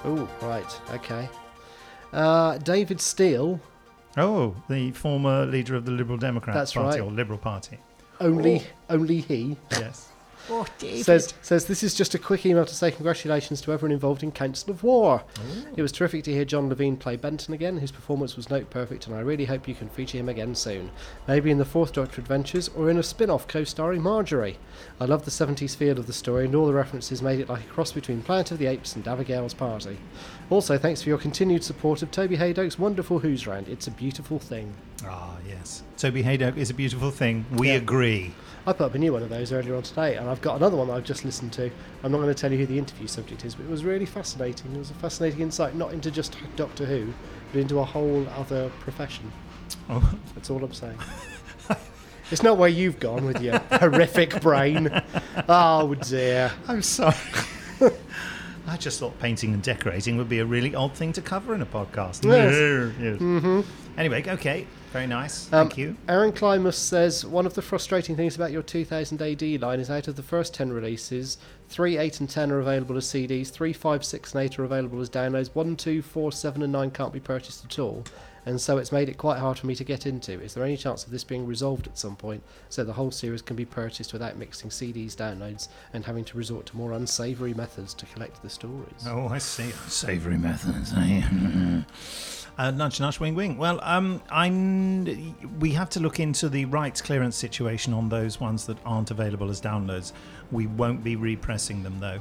Oh, 0.05 0.29
right. 0.43 0.81
Okay. 0.95 1.29
Uh, 2.13 2.59
David 2.59 3.01
Steele, 3.01 3.61
Oh, 4.17 4.57
the 4.69 4.91
former 4.93 5.45
leader 5.47 5.77
of 5.77 5.85
the 5.85 5.93
Liberal 5.93 6.19
Democrat 6.19 6.55
That's 6.55 6.73
Party 6.73 7.01
right. 7.01 7.07
or 7.07 7.13
Liberal 7.13 7.39
Party. 7.39 7.79
only 8.21 8.63
only 8.91 9.21
he, 9.21 9.57
Yes. 9.73 10.09
Oh, 10.51 10.67
says 11.03 11.35
says 11.43 11.67
this 11.67 11.83
is 11.83 11.95
just 11.95 12.15
a 12.15 12.19
quick 12.19 12.47
email 12.47 12.65
to 12.65 12.75
say 12.75 12.91
congratulations 12.91 13.61
to 13.63 13.73
everyone 13.73 13.93
involved 13.93 14.23
in 14.23 14.33
Council 14.33 14.71
of 14.71 14.83
War. 14.83 15.23
It 15.77 15.83
was 15.83 15.93
terrific 15.93 16.25
to 16.25 16.33
hear 16.33 16.45
John 16.45 16.71
Levene 16.71 16.99
play 16.99 17.17
Benton 17.17 17.53
again. 17.55 17.79
His 17.79 17.93
performance 17.93 18.37
was 18.37 18.49
note 18.51 18.71
perfect, 18.71 19.07
and 19.07 19.15
I 19.15 19.21
really 19.21 19.45
hope 19.45 19.69
you 19.69 19.75
can 19.75 19.89
feature 19.89 20.19
him 20.19 20.29
again 20.29 20.55
soon. 20.55 20.91
Maybe 21.27 21.51
in 21.51 21.59
the 21.59 21.65
Fourth 21.65 21.93
Doctor 21.93 22.21
Adventures 22.21 22.69
or 22.69 22.89
in 22.91 22.99
a 22.99 23.03
spin 23.03 23.31
off 23.31 23.47
co 23.47 23.65
starring 23.65 24.03
Marjorie. 24.03 24.59
I 25.01 25.05
love 25.05 25.25
the 25.25 25.31
70s 25.31 25.77
feel 25.77 25.99
of 25.99 26.07
the 26.07 26.13
story, 26.13 26.47
and 26.47 26.55
all 26.55 26.67
the 26.67 26.73
references 26.73 27.21
made 27.23 27.41
it 27.41 27.49
like 27.49 27.65
a 27.65 27.69
cross 27.69 27.93
between 27.93 28.23
Planet 28.23 28.51
of 28.53 28.59
the 28.59 28.67
Apes 28.67 28.97
and 28.97 29.07
Abigail's 29.07 29.55
Party. 29.55 29.99
Also, 30.51 30.79
thanks 30.79 31.03
for 31.03 31.09
your 31.11 31.19
continued 31.19 31.63
support 31.63 32.03
of 32.03 32.11
Toby 32.11 32.37
Hadoke's 32.37 32.79
wonderful 32.79 33.19
Who's 33.19 33.47
Round. 33.47 33.69
It's 33.69 33.87
a 33.87 33.91
beautiful 33.91 34.39
thing. 34.39 34.73
Ah, 35.07 35.37
yes. 35.47 35.83
Toby 35.97 36.23
Hadoke 36.23 36.57
is 36.57 36.71
a 36.71 36.75
beautiful 36.75 37.11
thing. 37.11 37.45
We 37.53 37.69
Yeah. 37.69 37.75
agree. 37.75 38.33
I 38.69 38.75
put 38.75 38.85
up 38.85 38.95
a 38.95 38.99
new 38.99 39.15
one 39.15 39.23
of 39.23 39.31
those 39.31 39.51
earlier 39.51 39.75
on 39.77 39.83
today, 39.83 40.17
and 40.17 40.29
I've 40.29 40.43
got 40.43 40.57
another 40.57 40.77
one 40.77 40.89
that 40.89 40.93
I've 40.93 41.05
just 41.05 41.25
listened 41.25 41.55
to. 41.55 41.71
I'm 42.03 42.13
not 42.13 42.19
going 42.19 42.29
to 42.29 42.39
tell 42.39 42.53
you 42.53 42.59
who 42.59 42.67
the 42.67 42.77
interview 42.77 43.07
subject 43.07 43.47
is, 43.47 43.55
but 43.55 43.65
it 43.65 43.71
was 43.71 43.83
really 43.83 44.05
fascinating. 44.05 44.75
It 44.75 44.79
was 44.79 44.91
a 44.91 44.95
fascinating 44.95 45.41
insight, 45.41 45.75
not 45.75 45.95
into 45.95 46.11
just 46.11 46.37
Doctor 46.55 46.85
Who, 46.85 47.15
but 47.51 47.63
into 47.63 47.79
a 47.79 47.85
whole 47.85 48.27
other 48.37 48.69
profession. 48.81 49.33
Oh, 49.89 50.13
That's 50.35 50.51
all 50.51 50.63
I'm 50.63 50.75
saying. 50.75 50.99
it's 52.31 52.43
not 52.43 52.59
where 52.59 52.69
you've 52.69 53.01
gone 53.01 53.25
with 53.25 53.41
your 53.41 53.59
horrific 53.73 54.39
brain. 54.43 54.91
Oh 55.49 55.95
dear. 55.95 56.53
I'm 56.69 56.83
sorry. 56.83 57.17
I 58.67 58.77
just 58.77 59.01
thought 59.01 59.19
painting 59.19 59.55
and 59.55 59.63
decorating 59.63 60.19
would 60.19 60.29
be 60.29 60.41
a 60.41 60.45
really 60.45 60.75
odd 60.75 60.93
thing 60.93 61.15
to 61.15 61.23
cover 61.23 61.55
in 61.55 61.63
a 61.63 61.67
podcast. 61.67 62.23
Yes. 62.23 62.93
Yes. 63.01 63.19
Mm-hmm. 63.19 63.61
Anyway, 63.99 64.25
okay. 64.29 64.67
Very 64.93 65.07
nice. 65.07 65.53
Um, 65.53 65.69
Thank 65.69 65.77
you. 65.79 65.97
Aaron 66.09 66.33
Climus 66.33 66.75
says 66.75 67.25
one 67.25 67.45
of 67.45 67.55
the 67.55 67.61
frustrating 67.63 68.17
things 68.17 68.37
about 68.37 68.53
your 68.53 68.63
2000 68.63 69.21
AD 69.21 69.43
line 69.61 69.81
is 69.81 69.91
out 69.91 70.09
of 70.09 70.17
the 70.17 70.23
first 70.23 70.55
10 70.55 70.73
releases, 70.73 71.37
3, 71.69 71.99
8, 71.99 72.21
and 72.21 72.31
10 72.31 72.51
are 72.51 72.61
available 72.61 72.97
as 72.97 73.05
CDs, 73.07 73.51
3, 73.51 73.73
5, 73.75 74.05
6, 74.05 74.35
and 74.35 74.45
8 74.45 74.59
are 74.59 74.65
available 74.65 75.01
as 75.01 75.11
downloads, 75.11 75.55
1, 75.55 75.77
2, 75.77 76.01
4, 76.03 76.33
7, 76.33 76.63
and 76.63 76.73
9 76.73 76.91
can't 76.91 77.13
be 77.13 77.21
purchased 77.21 77.65
at 77.67 77.79
all. 77.79 78.03
And 78.47 78.59
so 78.59 78.79
it's 78.79 78.91
made 78.93 79.11
it 79.11 79.19
quite 79.19 79.39
hard 79.39 79.59
for 79.59 79.67
me 79.67 79.75
to 79.75 79.85
get 79.85 80.07
into. 80.07 80.41
Is 80.41 80.55
there 80.55 80.65
any 80.65 80.79
chance 80.79 81.05
of 81.05 81.11
this 81.11 81.23
being 81.23 81.47
resolved 81.47 81.87
at 81.87 81.99
some 81.99 82.17
point 82.17 82.43
so 82.71 82.83
the 82.83 82.95
whole 82.95 83.11
series 83.11 83.43
can 83.43 83.57
be 83.57 83.67
purchased 83.67 84.15
without 84.15 84.39
mixing 84.39 84.71
CDs, 84.71 85.15
downloads, 85.15 85.69
and 85.93 86.03
having 86.07 86.25
to 86.25 86.39
resort 86.39 86.65
to 86.67 86.77
more 86.77 86.93
unsavoury 86.93 87.53
methods 87.53 87.93
to 87.93 88.07
collect 88.07 88.41
the 88.43 88.49
stories? 88.49 89.05
Oh, 89.07 89.29
I 89.29 89.37
see. 89.37 89.71
Savoury 89.89 90.39
methods. 90.39 90.95
eh? 90.97 91.83
uh, 92.59 92.73
nudge, 92.73 92.99
nudge, 92.99 93.21
wing, 93.21 93.37
wing. 93.37 93.57
Well, 93.57 93.79
um, 93.83 94.21
I'm. 94.31 95.59
We 95.61 95.71
have 95.73 95.89
to 95.91 96.01
look 96.01 96.19
into 96.19 96.49
the 96.49 96.65
rights 96.65 97.01
clearance 97.01 97.37
situation 97.37 97.95
on 97.95 98.09
those 98.09 98.41
ones 98.41 98.67
that 98.67 98.77
aren't 98.85 99.13
available 99.13 99.49
as 99.49 99.61
downloads. 99.61 100.13
We 100.51 100.67
won't 100.67 101.05
be 101.05 101.15
repressing 101.15 101.85
them 101.85 102.01
though, 102.01 102.21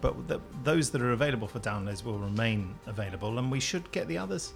but 0.00 0.26
the, 0.26 0.40
those 0.64 0.90
that 0.90 1.00
are 1.00 1.12
available 1.12 1.46
for 1.46 1.60
downloads 1.60 2.04
will 2.04 2.18
remain 2.18 2.74
available, 2.86 3.38
and 3.38 3.52
we 3.52 3.60
should 3.60 3.90
get 3.92 4.08
the 4.08 4.18
others. 4.18 4.52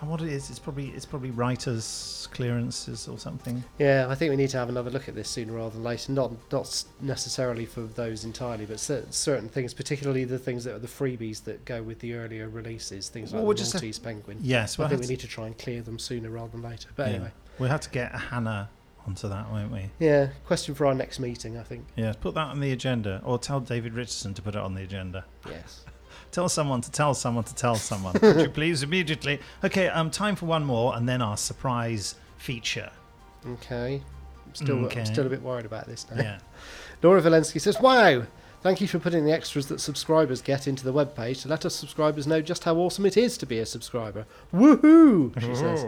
And 0.00 0.08
what 0.08 0.22
it 0.22 0.28
is, 0.28 0.48
it's 0.48 0.60
probably 0.60 0.90
it's 0.90 1.04
probably 1.04 1.32
writers' 1.32 2.28
clearances 2.32 3.08
or 3.08 3.18
something. 3.18 3.64
Yeah, 3.78 4.06
I 4.08 4.14
think 4.14 4.30
we 4.30 4.36
need 4.36 4.50
to 4.50 4.58
have 4.58 4.68
another 4.68 4.90
look 4.90 5.08
at 5.08 5.16
this 5.16 5.28
sooner 5.28 5.54
rather 5.54 5.70
than 5.70 5.82
later. 5.82 6.12
Not 6.12 6.32
not 6.52 6.84
necessarily 7.00 7.66
for 7.66 7.82
those 7.82 8.24
entirely, 8.24 8.64
but 8.64 8.78
cer- 8.78 9.06
certain 9.10 9.48
things, 9.48 9.74
particularly 9.74 10.24
the 10.24 10.38
things 10.38 10.62
that 10.64 10.74
are 10.74 10.78
the 10.78 10.86
freebies 10.86 11.42
that 11.44 11.64
go 11.64 11.82
with 11.82 11.98
the 11.98 12.14
earlier 12.14 12.48
releases, 12.48 13.08
things 13.08 13.32
like 13.32 13.38
Well, 13.38 13.46
we'll 13.48 13.56
the 13.56 13.70
Maltese 13.72 13.98
Penguin. 13.98 14.38
Yes, 14.40 14.78
I 14.78 14.88
think 14.88 15.00
we 15.00 15.08
need 15.08 15.20
to 15.20 15.28
try 15.28 15.46
and 15.46 15.58
clear 15.58 15.82
them 15.82 15.98
sooner 15.98 16.30
rather 16.30 16.52
than 16.52 16.62
later. 16.62 16.90
But 16.94 17.08
yeah. 17.08 17.14
anyway, 17.14 17.32
we'll 17.58 17.70
have 17.70 17.80
to 17.80 17.90
get 17.90 18.12
Hannah 18.12 18.70
onto 19.04 19.28
that, 19.28 19.50
won't 19.50 19.72
we? 19.72 19.90
yeah, 19.98 20.28
question 20.46 20.74
for 20.74 20.86
our 20.86 20.94
next 20.94 21.18
meeting, 21.18 21.56
I 21.58 21.62
think. 21.64 21.86
Yeah, 21.96 22.12
put 22.12 22.34
that 22.34 22.48
on 22.48 22.60
the 22.60 22.70
agenda, 22.70 23.20
or 23.24 23.38
tell 23.38 23.58
David 23.58 23.94
Richardson 23.94 24.34
to 24.34 24.42
put 24.42 24.54
it 24.54 24.60
on 24.60 24.74
the 24.74 24.82
agenda. 24.82 25.24
Yes. 25.48 25.84
Tell 26.30 26.48
someone 26.48 26.80
to 26.82 26.90
tell 26.90 27.14
someone 27.14 27.44
to 27.44 27.54
tell 27.54 27.76
someone. 27.76 28.12
Could 28.18 28.40
you 28.40 28.48
please 28.50 28.82
immediately? 28.82 29.40
Okay, 29.64 29.88
um, 29.88 30.10
time 30.10 30.36
for 30.36 30.46
one 30.46 30.64
more, 30.64 30.94
and 30.96 31.08
then 31.08 31.22
our 31.22 31.36
surprise 31.36 32.14
feature. 32.36 32.90
Okay. 33.46 34.02
I'm 34.46 34.54
still, 34.54 34.84
Okay. 34.86 35.00
I'm 35.00 35.06
still 35.06 35.26
a 35.26 35.30
bit 35.30 35.42
worried 35.42 35.66
about 35.66 35.86
this 35.86 36.06
now. 36.10 36.22
Yeah. 36.22 36.38
Laura 37.02 37.20
Valensky 37.22 37.60
says, 37.60 37.80
Wow! 37.80 38.24
Thank 38.60 38.80
you 38.80 38.88
for 38.88 38.98
putting 38.98 39.24
the 39.24 39.30
extras 39.32 39.68
that 39.68 39.80
subscribers 39.80 40.42
get 40.42 40.66
into 40.66 40.82
the 40.84 40.92
webpage 40.92 41.42
to 41.42 41.48
let 41.48 41.64
us 41.64 41.76
subscribers 41.76 42.26
know 42.26 42.42
just 42.42 42.64
how 42.64 42.74
awesome 42.74 43.06
it 43.06 43.16
is 43.16 43.38
to 43.38 43.46
be 43.46 43.60
a 43.60 43.66
subscriber. 43.66 44.26
Woohoo! 44.52 45.40
She 45.40 45.54
says. 45.54 45.86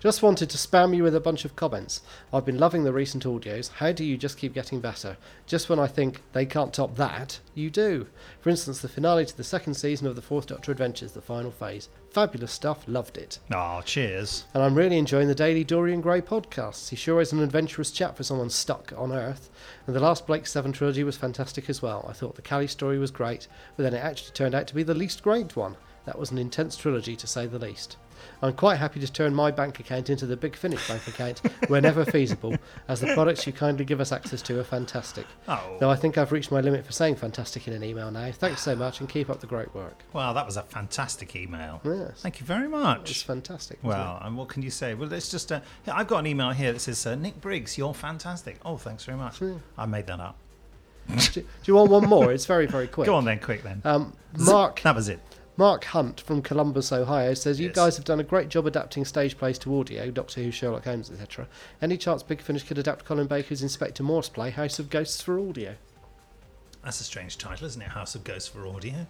Just 0.00 0.22
wanted 0.22 0.48
to 0.48 0.56
spam 0.56 0.96
you 0.96 1.02
with 1.02 1.14
a 1.14 1.20
bunch 1.20 1.44
of 1.44 1.56
comments. 1.56 2.00
I've 2.32 2.46
been 2.46 2.58
loving 2.58 2.84
the 2.84 2.92
recent 2.92 3.24
audios. 3.24 3.70
How 3.70 3.92
do 3.92 4.02
you 4.02 4.16
just 4.16 4.38
keep 4.38 4.54
getting 4.54 4.80
better? 4.80 5.18
Just 5.46 5.68
when 5.68 5.78
I 5.78 5.88
think 5.88 6.22
they 6.32 6.46
can't 6.46 6.72
top 6.72 6.96
that, 6.96 7.38
you 7.54 7.68
do. 7.68 8.06
For 8.40 8.48
instance, 8.48 8.80
the 8.80 8.88
finale 8.88 9.26
to 9.26 9.36
the 9.36 9.44
second 9.44 9.74
season 9.74 10.06
of 10.06 10.16
the 10.16 10.22
Fourth 10.22 10.46
Doctor 10.46 10.72
Adventures, 10.72 11.12
the 11.12 11.20
final 11.20 11.50
phase. 11.50 11.90
Fabulous 12.12 12.50
stuff, 12.50 12.82
loved 12.88 13.18
it. 13.18 13.40
Oh, 13.52 13.82
cheers. 13.84 14.46
And 14.54 14.62
I'm 14.62 14.74
really 14.74 14.96
enjoying 14.96 15.28
the 15.28 15.34
daily 15.34 15.64
Dorian 15.64 16.00
Gray 16.00 16.22
podcasts. 16.22 16.88
He 16.88 16.96
sure 16.96 17.20
is 17.20 17.34
an 17.34 17.42
adventurous 17.42 17.90
chap 17.90 18.16
for 18.16 18.22
someone 18.22 18.48
stuck 18.48 18.94
on 18.96 19.12
Earth. 19.12 19.50
And 19.86 19.94
the 19.94 20.00
last 20.00 20.26
Blake 20.26 20.46
Seven 20.46 20.72
trilogy 20.72 21.04
was 21.04 21.18
fantastic 21.18 21.68
as 21.68 21.82
well. 21.82 22.06
I 22.08 22.14
thought 22.14 22.36
the 22.36 22.42
Cally 22.42 22.68
story 22.68 22.98
was 22.98 23.10
great, 23.10 23.48
but 23.76 23.82
then 23.82 23.92
it 23.92 24.02
actually 24.02 24.32
turned 24.32 24.54
out 24.54 24.66
to 24.68 24.74
be 24.74 24.82
the 24.82 24.94
least 24.94 25.22
great 25.22 25.56
one. 25.56 25.76
That 26.10 26.18
was 26.18 26.32
an 26.32 26.38
intense 26.38 26.76
trilogy 26.76 27.14
to 27.14 27.26
say 27.28 27.46
the 27.46 27.60
least. 27.60 27.96
I'm 28.42 28.54
quite 28.54 28.78
happy 28.78 28.98
to 28.98 29.06
turn 29.06 29.32
my 29.32 29.52
bank 29.52 29.78
account 29.78 30.10
into 30.10 30.26
the 30.26 30.36
Big 30.36 30.56
Finish 30.56 30.88
bank 30.88 31.06
account 31.06 31.38
whenever 31.68 32.04
feasible, 32.10 32.56
as 32.88 32.98
the 33.00 33.14
products 33.14 33.46
you 33.46 33.52
kindly 33.52 33.84
give 33.84 34.00
us 34.00 34.10
access 34.10 34.42
to 34.42 34.58
are 34.58 34.64
fantastic. 34.64 35.24
Oh, 35.46 35.76
Though 35.78 35.88
I 35.88 35.94
think 35.94 36.18
I've 36.18 36.32
reached 36.32 36.50
my 36.50 36.60
limit 36.60 36.84
for 36.84 36.90
saying 36.90 37.14
fantastic 37.14 37.68
in 37.68 37.74
an 37.74 37.84
email 37.84 38.10
now. 38.10 38.32
Thanks 38.32 38.60
so 38.60 38.74
much 38.74 38.98
and 38.98 39.08
keep 39.08 39.30
up 39.30 39.38
the 39.38 39.46
great 39.46 39.72
work. 39.72 40.02
well, 40.12 40.34
that 40.34 40.44
was 40.46 40.56
a 40.56 40.64
fantastic 40.64 41.36
email. 41.36 41.80
Yes. 41.84 42.22
Thank 42.22 42.40
you 42.40 42.44
very 42.46 42.66
much. 42.66 43.08
It's 43.12 43.22
fantastic. 43.22 43.78
Well, 43.84 44.18
and 44.20 44.36
what 44.36 44.48
can 44.48 44.62
you 44.62 44.70
say? 44.70 44.94
Well, 44.94 45.12
it's 45.12 45.30
just, 45.30 45.52
uh, 45.52 45.60
I've 45.86 46.08
got 46.08 46.18
an 46.18 46.26
email 46.26 46.50
here 46.50 46.72
that 46.72 46.80
says, 46.80 47.06
uh, 47.06 47.14
"Nick 47.14 47.40
Briggs, 47.40 47.78
you're 47.78 47.94
fantastic." 47.94 48.58
Oh, 48.64 48.76
thanks 48.78 49.04
very 49.04 49.16
much. 49.16 49.40
Yeah. 49.40 49.54
I 49.78 49.86
made 49.86 50.08
that 50.08 50.18
up. 50.18 50.36
Do, 51.08 51.40
do 51.40 51.44
you 51.66 51.76
want 51.76 51.90
one 51.92 52.08
more? 52.08 52.32
It's 52.32 52.46
very, 52.46 52.66
very 52.66 52.88
quick. 52.88 53.06
Go 53.06 53.14
on 53.14 53.24
then, 53.24 53.38
quick 53.38 53.62
then. 53.62 53.80
Um, 53.84 54.12
Mark 54.36 54.80
That 54.82 54.96
was 54.96 55.08
it. 55.08 55.20
Mark 55.60 55.84
Hunt 55.84 56.22
from 56.22 56.40
Columbus, 56.40 56.90
Ohio 56.90 57.34
says, 57.34 57.60
You 57.60 57.66
Yes. 57.66 57.76
guys 57.76 57.96
have 57.98 58.06
done 58.06 58.18
a 58.18 58.24
great 58.24 58.48
job 58.48 58.66
adapting 58.66 59.04
stage 59.04 59.36
plays 59.36 59.58
to 59.58 59.78
audio, 59.78 60.10
Doctor 60.10 60.42
Who, 60.42 60.50
Sherlock 60.50 60.84
Holmes, 60.84 61.10
etc. 61.10 61.46
Any 61.82 61.98
chance 61.98 62.22
Big 62.22 62.40
Finish 62.40 62.62
could 62.62 62.78
adapt 62.78 63.04
Colin 63.04 63.26
Baker's 63.26 63.62
Inspector 63.62 64.02
Morse 64.02 64.30
play, 64.30 64.48
House 64.48 64.78
of 64.78 64.88
Ghosts 64.88 65.20
for 65.20 65.38
audio? 65.38 65.74
That's 66.82 67.02
a 67.02 67.04
strange 67.04 67.36
title, 67.36 67.66
isn't 67.66 67.82
it? 67.82 67.88
House 67.88 68.14
of 68.14 68.24
Ghosts 68.24 68.48
for 68.48 68.66
audio. 68.66 69.06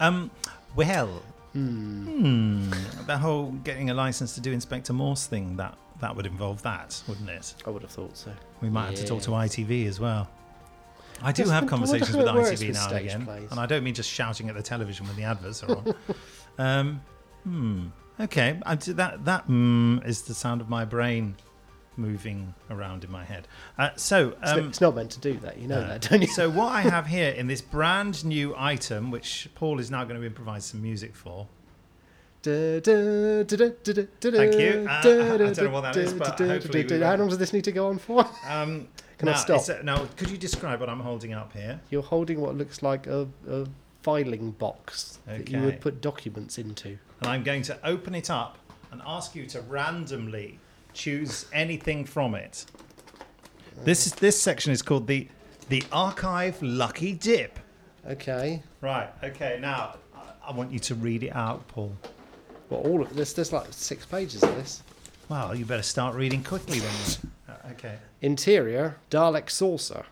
Um, 0.00 0.32
well, 0.74 1.22
hmm. 1.52 2.68
the 3.06 3.16
whole 3.16 3.52
getting 3.62 3.90
a 3.90 3.94
license 3.94 4.34
to 4.34 4.40
do 4.40 4.50
Inspector 4.50 4.92
Morse 4.92 5.28
thing 5.28 5.56
that 5.58 5.78
that 6.00 6.16
would 6.16 6.26
involve 6.26 6.60
that, 6.62 7.00
wouldn't 7.06 7.30
it? 7.30 7.54
I 7.64 7.70
would 7.70 7.82
have 7.82 7.92
thought 7.92 8.16
so. 8.16 8.32
We 8.60 8.68
might 8.68 8.86
have 8.86 8.96
to 8.96 9.06
talk 9.06 9.22
to 9.22 9.30
ITV 9.30 9.86
as 9.86 10.00
well. 10.00 10.28
I 11.22 11.32
do 11.32 11.44
have 11.44 11.66
conversations 11.66 12.16
with 12.16 12.26
ITV 12.26 12.74
now 12.74 12.88
and 12.88 12.96
again, 12.98 13.24
plays. 13.24 13.50
and 13.50 13.60
I 13.60 13.66
don't 13.66 13.84
mean 13.84 13.94
just 13.94 14.10
shouting 14.10 14.48
at 14.48 14.54
the 14.54 14.62
television 14.62 15.06
when 15.06 15.16
the 15.16 15.24
adverts 15.24 15.62
are 15.62 15.76
on. 15.76 15.94
um, 16.58 17.00
hmm. 17.44 17.86
Okay. 18.20 18.60
I 18.64 18.74
that 18.76 19.24
that 19.24 19.48
mm 19.48 20.04
is 20.06 20.22
the 20.22 20.34
sound 20.34 20.60
of 20.60 20.68
my 20.68 20.84
brain 20.84 21.36
moving 21.96 22.54
around 22.70 23.04
in 23.04 23.10
my 23.10 23.24
head. 23.24 23.46
Uh, 23.78 23.90
so. 23.96 24.34
It's, 24.42 24.52
Um, 24.52 24.68
it's 24.68 24.80
not 24.80 24.94
meant 24.94 25.10
to 25.12 25.20
do 25.20 25.34
that, 25.38 25.58
you 25.58 25.68
know 25.68 25.80
no. 25.80 25.88
that, 25.88 26.02
don't 26.02 26.22
you? 26.22 26.26
so 26.26 26.50
what 26.50 26.72
I 26.72 26.80
have 26.82 27.06
here 27.18 27.30
in 27.30 27.46
this 27.46 27.60
brand 27.60 28.24
new 28.24 28.54
item, 28.56 29.10
which 29.10 29.48
Paul 29.54 29.78
is 29.78 29.90
now 29.90 30.04
going 30.04 30.20
to 30.20 30.26
improvise 30.26 30.64
some 30.64 30.82
music 30.82 31.14
for. 31.14 31.46
Thank 34.20 34.54
you. 34.54 34.86
Uh, 34.88 34.92
I 34.92 35.02
don't 35.02 35.56
know 35.58 35.70
what 35.70 35.80
that 35.82 35.96
is, 35.96 36.12
but 36.12 36.38
hopefully 36.38 37.00
How 37.00 37.16
long 37.16 37.28
does 37.28 37.38
this 37.38 37.52
need 37.52 37.64
to 37.64 37.72
go 37.72 37.88
on 37.88 37.98
for? 37.98 38.28
Um, 38.46 38.88
Can 39.18 39.28
I 39.28 39.32
now, 39.32 39.36
stop? 39.38 39.60
is 39.60 39.70
now, 39.84 40.06
could 40.16 40.30
you 40.30 40.36
describe 40.38 40.80
what 40.80 40.88
I'm 40.88 41.00
holding 41.00 41.32
up 41.32 41.52
here? 41.52 41.80
You're 41.90 42.02
holding 42.02 42.40
what 42.40 42.56
looks 42.56 42.82
like 42.82 43.06
a, 43.06 43.28
a 43.48 43.66
filing 44.02 44.50
box 44.52 45.18
that 45.26 45.48
you 45.48 45.60
would 45.62 45.80
put 45.80 46.00
documents 46.00 46.58
into. 46.58 46.98
and 47.20 47.28
I'm 47.28 47.42
going 47.42 47.62
to 47.62 47.78
open 47.86 48.14
it 48.14 48.28
up 48.30 48.58
and 48.92 49.00
ask 49.06 49.34
you 49.34 49.46
to 49.46 49.60
randomly 49.62 50.58
choose 50.92 51.46
anything 51.52 52.04
from 52.04 52.34
it. 52.34 52.66
This 53.84 54.06
is 54.06 54.14
this 54.14 54.40
section 54.40 54.72
is 54.72 54.82
called 54.82 55.06
the 55.06 55.28
the 55.68 55.82
archive 55.90 56.60
lucky 56.62 57.12
dip. 57.14 57.58
Okay. 58.06 58.62
Right. 58.80 59.10
Okay. 59.22 59.58
Now 59.60 59.96
I- 60.14 60.50
I 60.50 60.52
want 60.52 60.70
you 60.70 60.78
to 60.80 60.94
read 60.94 61.22
it 61.22 61.34
out, 61.34 61.66
Paul. 61.68 61.96
Well, 62.68 62.80
all 62.80 63.00
of 63.02 63.14
this, 63.16 63.32
there's 63.32 63.52
like 63.52 63.66
six 63.70 64.04
pages 64.04 64.42
of 64.42 64.54
this. 64.56 64.82
Well, 65.34 65.56
you 65.56 65.64
better 65.64 65.82
start 65.82 66.14
reading 66.14 66.44
quickly 66.44 66.78
then. 66.78 66.94
Uh, 67.48 67.72
okay. 67.72 67.96
Interior, 68.22 68.98
Dalek 69.10 69.50
saucer. 69.50 70.04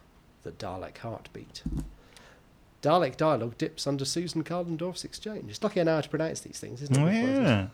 The 0.42 0.50
Dalek 0.50 0.98
heartbeat. 0.98 1.62
Dalek 2.82 3.16
dialogue 3.16 3.56
dips 3.56 3.86
under 3.86 4.04
Susan 4.04 4.42
Kalendorf's 4.42 5.04
exchange. 5.04 5.48
It's 5.48 5.62
lucky 5.62 5.80
I 5.80 5.84
know 5.84 5.94
how 5.94 6.00
to 6.00 6.08
pronounce 6.08 6.40
these 6.40 6.58
things, 6.58 6.82
isn't 6.82 6.96
it? 6.96 7.00
Oh 7.00 7.08
yeah. 7.08 7.66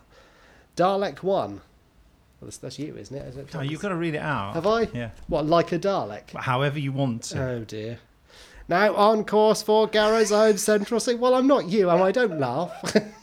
Dalek 0.76 1.22
1. 1.22 1.52
Well, 1.54 1.62
that's, 2.42 2.58
that's 2.58 2.78
you, 2.78 2.94
isn't 2.98 3.16
it? 3.16 3.26
Is 3.26 3.38
it 3.38 3.48
Oh, 3.54 3.62
you've 3.62 3.80
got 3.80 3.88
to 3.88 3.96
read 3.96 4.14
it 4.14 4.20
out. 4.20 4.52
Have 4.52 4.66
I? 4.66 4.82
Yeah. 4.92 5.12
What, 5.28 5.46
like 5.46 5.72
a 5.72 5.78
Dalek? 5.78 6.36
However 6.36 6.78
you 6.78 6.92
want 6.92 7.22
to. 7.22 7.42
Oh 7.42 7.64
dear. 7.64 7.98
Now 8.68 8.94
on 8.94 9.24
course 9.24 9.62
for 9.62 9.88
Garrow's 9.88 10.32
own 10.32 10.58
central 10.58 11.00
seat. 11.00 11.18
Well, 11.18 11.34
I'm 11.34 11.46
not 11.46 11.70
you, 11.70 11.88
and 11.88 12.02
I? 12.02 12.12
Don't 12.12 12.38
laugh. 12.38 12.94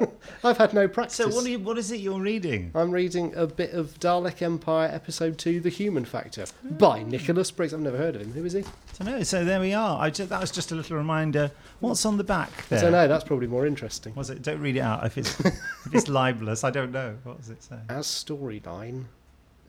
I've 0.44 0.58
had 0.58 0.72
no 0.72 0.88
practice. 0.88 1.16
so 1.16 1.28
what, 1.28 1.44
are 1.44 1.48
you, 1.48 1.58
what 1.58 1.78
is 1.78 1.90
it 1.90 2.00
you're 2.00 2.20
reading? 2.20 2.70
I'm 2.74 2.90
reading 2.90 3.34
a 3.34 3.46
bit 3.46 3.72
of 3.72 3.98
Dalek 4.00 4.42
Empire 4.42 4.88
Episode 4.92 5.38
2 5.38 5.60
The 5.60 5.68
Human 5.68 6.04
Factor 6.04 6.46
by 6.62 7.00
hmm. 7.00 7.10
Nicholas 7.10 7.50
Briggs. 7.50 7.74
I've 7.74 7.80
never 7.80 7.96
heard 7.96 8.16
of 8.16 8.22
him. 8.22 8.32
Who 8.32 8.44
is 8.44 8.52
he? 8.52 8.60
I 8.60 9.04
don't 9.04 9.18
know. 9.18 9.22
So 9.22 9.44
there 9.44 9.60
we 9.60 9.74
are. 9.74 10.00
I 10.00 10.10
just, 10.10 10.30
that 10.30 10.40
was 10.40 10.50
just 10.50 10.72
a 10.72 10.74
little 10.74 10.96
reminder. 10.96 11.50
What's 11.80 12.04
on 12.04 12.16
the 12.16 12.24
back 12.24 12.50
there? 12.68 12.78
I 12.78 12.82
don't 12.82 12.92
know. 12.92 13.08
That's 13.08 13.24
probably 13.24 13.46
more 13.46 13.66
interesting. 13.66 14.14
Was 14.14 14.30
it? 14.30 14.42
Don't 14.42 14.60
read 14.60 14.76
it 14.76 14.80
out. 14.80 15.06
If 15.06 15.18
it's 15.18 15.38
if 15.40 15.94
it's 15.94 16.08
libelous, 16.08 16.64
I 16.64 16.70
don't 16.70 16.92
know. 16.92 17.16
What 17.24 17.38
does 17.38 17.50
it 17.50 17.62
say? 17.62 17.76
As 17.88 18.06
storyline, 18.06 19.04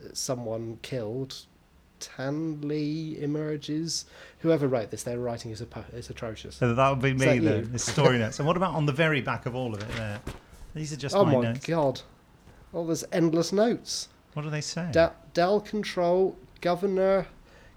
uh, 0.03 0.09
someone 0.13 0.79
killed. 0.81 1.45
Tan 1.99 2.61
Lee 2.61 3.17
emerges. 3.19 4.05
Whoever 4.39 4.67
wrote 4.67 4.91
this, 4.91 5.03
their 5.03 5.19
writing 5.19 5.51
is, 5.51 5.61
apo- 5.61 5.85
is 5.93 6.09
atrocious. 6.09 6.55
So 6.55 6.73
that 6.73 6.89
would 6.89 7.01
be 7.01 7.13
me 7.13 7.39
that 7.39 7.65
then. 7.71 7.77
story 7.79 8.17
notes. 8.19 8.39
And 8.39 8.47
what 8.47 8.57
about 8.57 8.73
on 8.75 8.85
the 8.85 8.93
very 8.93 9.21
back 9.21 9.45
of 9.45 9.55
all 9.55 9.73
of 9.73 9.81
it 9.81 9.89
there? 9.95 10.19
These 10.75 10.93
are 10.93 10.97
just 10.97 11.15
oh 11.15 11.25
my, 11.25 11.33
my 11.35 11.41
notes. 11.41 11.65
god. 11.65 12.01
Oh, 12.73 12.85
there's 12.85 13.03
endless 13.11 13.51
notes. 13.51 14.09
What 14.33 14.43
do 14.43 14.49
they 14.49 14.61
say? 14.61 14.87
Da- 14.91 15.11
Dell 15.33 15.59
Control, 15.59 16.37
Governor. 16.61 17.25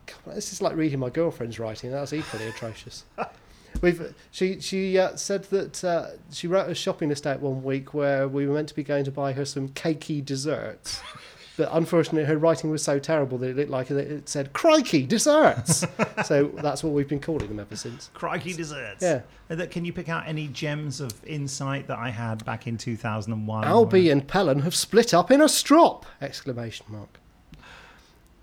God, 0.07 0.37
This 0.37 0.53
is 0.53 0.61
like 0.61 0.77
reading 0.77 0.99
my 0.99 1.11
girlfriend's 1.11 1.59
writing. 1.59 1.91
That's 1.91 2.13
equally 2.13 2.47
atrocious. 2.49 3.05
We've 3.81 4.15
she 4.31 4.61
she 4.61 4.99
uh, 4.99 5.17
said 5.17 5.45
that 5.45 5.83
uh, 5.83 6.09
she 6.31 6.47
wrote 6.47 6.69
a 6.69 6.75
shopping 6.75 7.09
list 7.09 7.27
out 7.27 7.41
one 7.41 7.63
week 7.63 7.95
where 7.95 8.29
we 8.29 8.47
were 8.47 8.55
meant 8.55 8.69
to 8.69 8.75
be 8.75 8.83
going 8.85 9.05
to 9.07 9.11
buy 9.11 9.33
her 9.33 9.47
some 9.47 9.71
cakey 9.71 10.23
desserts, 10.23 11.01
but 11.63 11.77
unfortunately 11.77 12.25
her 12.25 12.37
writing 12.39 12.71
was 12.71 12.83
so 12.83 12.99
terrible 12.99 13.39
that 13.39 13.51
it 13.51 13.57
looked 13.57 13.71
like 13.71 13.91
it 13.91 14.29
said 14.29 14.53
"crikey 14.53 15.07
desserts." 15.07 15.85
so 16.25 16.47
that's 16.57 16.83
what 16.83 16.93
we've 16.93 17.09
been 17.09 17.21
calling 17.21 17.47
them 17.49 17.61
ever 17.61 17.77
since. 17.77 18.11
Crikey 18.15 18.53
desserts. 18.53 19.03
Yeah. 19.03 19.21
Uh, 19.49 19.55
that- 19.57 19.71
Can 19.71 19.85
you 19.85 19.93
pick 19.93 20.09
out 20.09 20.25
any 20.27 20.49
gems 20.49 21.01
of 21.01 21.13
insight 21.25 21.87
that 21.87 21.99
I 21.99 22.11
had 22.11 22.45
back 22.45 22.67
in 22.67 22.77
2001? 22.77 23.65
Albie 23.65 24.11
and 24.11 24.27
Pellon 24.27 24.61
have 24.63 24.75
split 24.75 25.15
up 25.15 25.31
in 25.31 25.41
a 25.41 25.49
strop! 25.49 26.05
Exclamation 26.21 26.87
mark. 26.89 27.19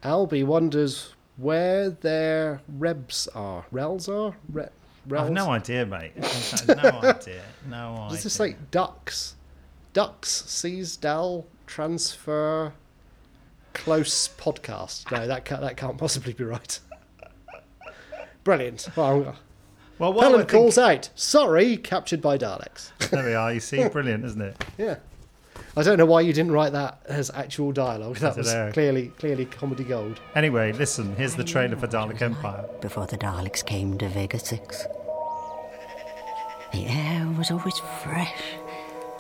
Albie 0.04 0.46
wonders 0.46 1.14
where 1.38 1.90
their 1.90 2.62
rebs 2.78 3.28
are. 3.36 3.66
Rels 3.72 4.08
are? 4.08 4.36
Re- 4.52 4.68
I 5.12 5.24
have 5.24 5.32
no 5.32 5.50
idea, 5.50 5.86
mate. 5.86 6.12
No 6.68 6.74
idea. 7.04 7.42
No 7.68 7.94
idea. 7.96 8.10
Does 8.10 8.24
this 8.24 8.40
like 8.40 8.72
ducks? 8.72 9.36
Ducks, 9.92 10.30
sees 10.46 10.96
Dell, 10.96 11.48
transfer, 11.66 12.74
close 13.80 14.28
podcast. 14.28 15.10
No, 15.12 15.26
that 15.26 15.46
can't, 15.46 15.62
that 15.62 15.78
can't 15.78 15.98
possibly 15.98 16.34
be 16.34 16.44
right. 16.44 16.80
Brilliant. 18.44 18.90
Well, 18.96 19.36
well, 19.98 20.14
what 20.14 20.24
Pellon 20.24 20.48
calls 20.48 20.78
out, 20.78 21.10
sorry, 21.16 21.78
captured 21.78 22.22
by 22.22 22.38
Daleks. 22.38 22.92
There 23.10 23.26
we 23.26 23.34
are. 23.34 23.54
You 23.54 23.60
see, 23.60 23.88
brilliant, 23.92 24.24
isn't 24.26 24.42
it? 24.42 24.66
Yeah. 24.78 24.98
I 25.76 25.84
don't 25.84 25.98
know 25.98 26.06
why 26.06 26.22
you 26.22 26.32
didn't 26.34 26.52
write 26.52 26.74
that 26.74 27.02
as 27.08 27.32
actual 27.32 27.72
dialogue. 27.72 28.18
That 28.18 28.38
was 28.38 28.52
dunno. 28.52 28.72
clearly 28.72 29.08
clearly 29.18 29.46
comedy 29.46 29.84
gold. 29.84 30.20
Anyway, 30.36 30.72
listen. 30.74 31.16
Here's 31.16 31.36
the 31.36 31.44
trailer 31.44 31.76
for 31.76 31.88
Dalek 31.88 32.22
Empire. 32.22 32.66
before 32.82 33.08
the 33.08 33.18
Daleks 33.18 33.66
came 33.66 33.98
to 33.98 34.08
Vega 34.08 34.40
6. 34.40 34.86
The 36.74 36.86
air 36.86 37.28
was 37.38 37.50
always 37.52 37.80
fresh. 38.04 38.42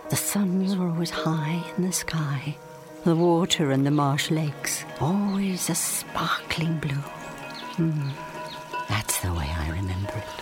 The 0.09 0.15
suns 0.15 0.75
were 0.75 0.87
always 0.87 1.09
high 1.09 1.63
in 1.77 1.83
the 1.85 1.91
sky. 1.91 2.55
The 3.05 3.15
water 3.15 3.71
and 3.71 3.85
the 3.85 3.91
marsh 3.91 4.29
lakes, 4.29 4.83
always 4.99 5.69
a 5.69 5.75
sparkling 5.75 6.77
blue. 6.79 6.95
Hmm. 7.77 8.09
That's 8.89 9.21
the 9.21 9.33
way 9.33 9.49
I 9.57 9.69
remember 9.69 10.11
it. 10.17 10.39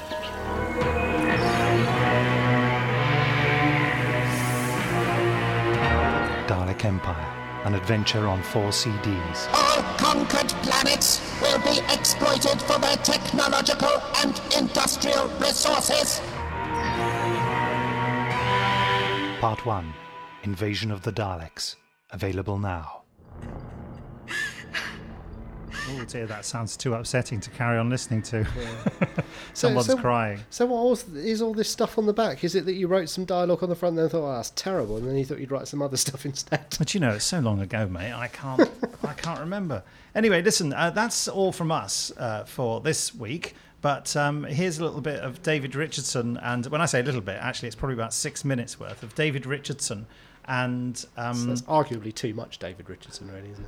Dalek 6.48 6.84
Empire, 6.84 7.62
an 7.66 7.76
adventure 7.76 8.28
on 8.28 8.42
four 8.42 8.72
CDs. 8.72 9.48
All 9.54 9.84
conquered 9.98 10.50
planets 10.64 11.22
will 11.40 11.60
be 11.60 11.80
exploited 11.94 12.60
for 12.64 12.80
their 12.80 12.98
technological 12.98 14.02
and 14.24 14.42
industrial 14.58 15.28
resources. 15.40 16.22
Part 19.40 19.64
1 19.64 19.94
Invasion 20.42 20.92
of 20.92 21.04
the 21.04 21.12
Daleks. 21.12 21.76
Available 22.12 22.58
now. 22.58 23.04
Oh 25.90 26.04
dear, 26.04 26.26
that 26.26 26.44
sounds 26.44 26.76
too 26.76 26.94
upsetting 26.96 27.40
to 27.40 27.50
carry 27.52 27.78
on 27.78 27.90
listening 27.90 28.22
to. 28.24 28.46
So- 29.54 29.70
Someone's 29.70 29.88
so- 29.88 29.96
crying. 29.98 30.40
So 30.50 30.66
what 30.66 30.84
was, 30.84 31.08
is 31.16 31.42
all 31.42 31.54
this 31.54 31.70
stuff 31.70 31.98
on 31.98 32.06
the 32.06 32.14
back? 32.14 32.44
Is 32.44 32.56
it 32.56 32.66
that 32.66 32.74
you 32.74 32.88
wrote 32.88 33.08
some 33.10 33.24
dialogue 33.26 33.64
on 33.64 33.70
the 33.70 33.76
front 33.76 33.94
and 33.94 34.04
then 34.04 34.10
thought, 34.10 34.28
oh, 34.30 34.36
that's 34.36 34.50
terrible, 34.52 34.98
and 34.98 35.08
then 35.08 35.16
you 35.16 35.24
thought 35.26 35.40
you'd 35.40 35.50
write 35.52 35.68
some 35.68 35.82
other 35.82 35.96
stuff 36.06 36.26
instead? 36.26 36.66
But 36.78 36.94
you 36.94 37.00
know, 37.00 37.12
it's 37.12 37.24
so 37.26 37.40
long 37.40 37.62
ago, 37.62 37.88
mate. 37.88 38.12
I 38.14 38.28
can't, 38.28 38.70
I 39.04 39.14
can't 39.14 39.40
remember. 39.40 39.82
Anyway, 40.14 40.42
listen, 40.42 40.74
uh, 40.74 40.90
that's 40.90 41.28
all 41.30 41.52
from 41.54 41.72
us 41.72 42.12
uh, 42.18 42.44
for 42.44 42.82
this 42.82 43.16
week. 43.16 43.56
But 43.82 44.14
But 44.14 44.16
um, 44.18 44.44
here's 44.44 44.80
a 44.80 44.84
little 44.84 45.02
bit 45.02 45.22
of 45.22 45.42
David 45.42 45.74
Richardson, 45.74 46.38
and 46.38 46.66
when 46.68 46.82
I 46.82 46.86
say 46.86 47.00
a 47.00 47.04
little 47.04 47.22
bit, 47.22 47.38
actually, 47.40 47.68
it's 47.68 47.76
probably 47.76 47.94
about 47.96 48.14
six 48.14 48.44
minutes 48.44 48.78
worth 48.80 49.02
of 49.04 49.16
David 49.16 49.46
Richardson 49.46 50.06
and 50.48 51.06
um, 51.18 51.36
So 51.36 51.46
that's 51.48 51.62
arguably 51.64 52.14
too 52.14 52.34
much 52.34 52.60
David 52.60 52.90
Richardson, 52.90 53.30
really, 53.32 53.50
isn't 53.50 53.68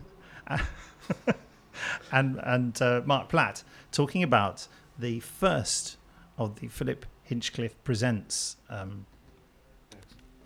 it? 0.50 1.36
and 2.12 2.39
and 2.43 2.81
uh, 2.81 3.01
Marc 3.05 3.29
Platt 3.29 3.63
talking 3.91 4.24
about 4.24 4.67
the 4.98 5.19
first 5.19 5.98
of 6.38 6.59
the 6.59 6.67
Philip 6.67 7.05
Hinchcliffe 7.24 7.75
presents 7.83 8.57
um, 8.69 9.05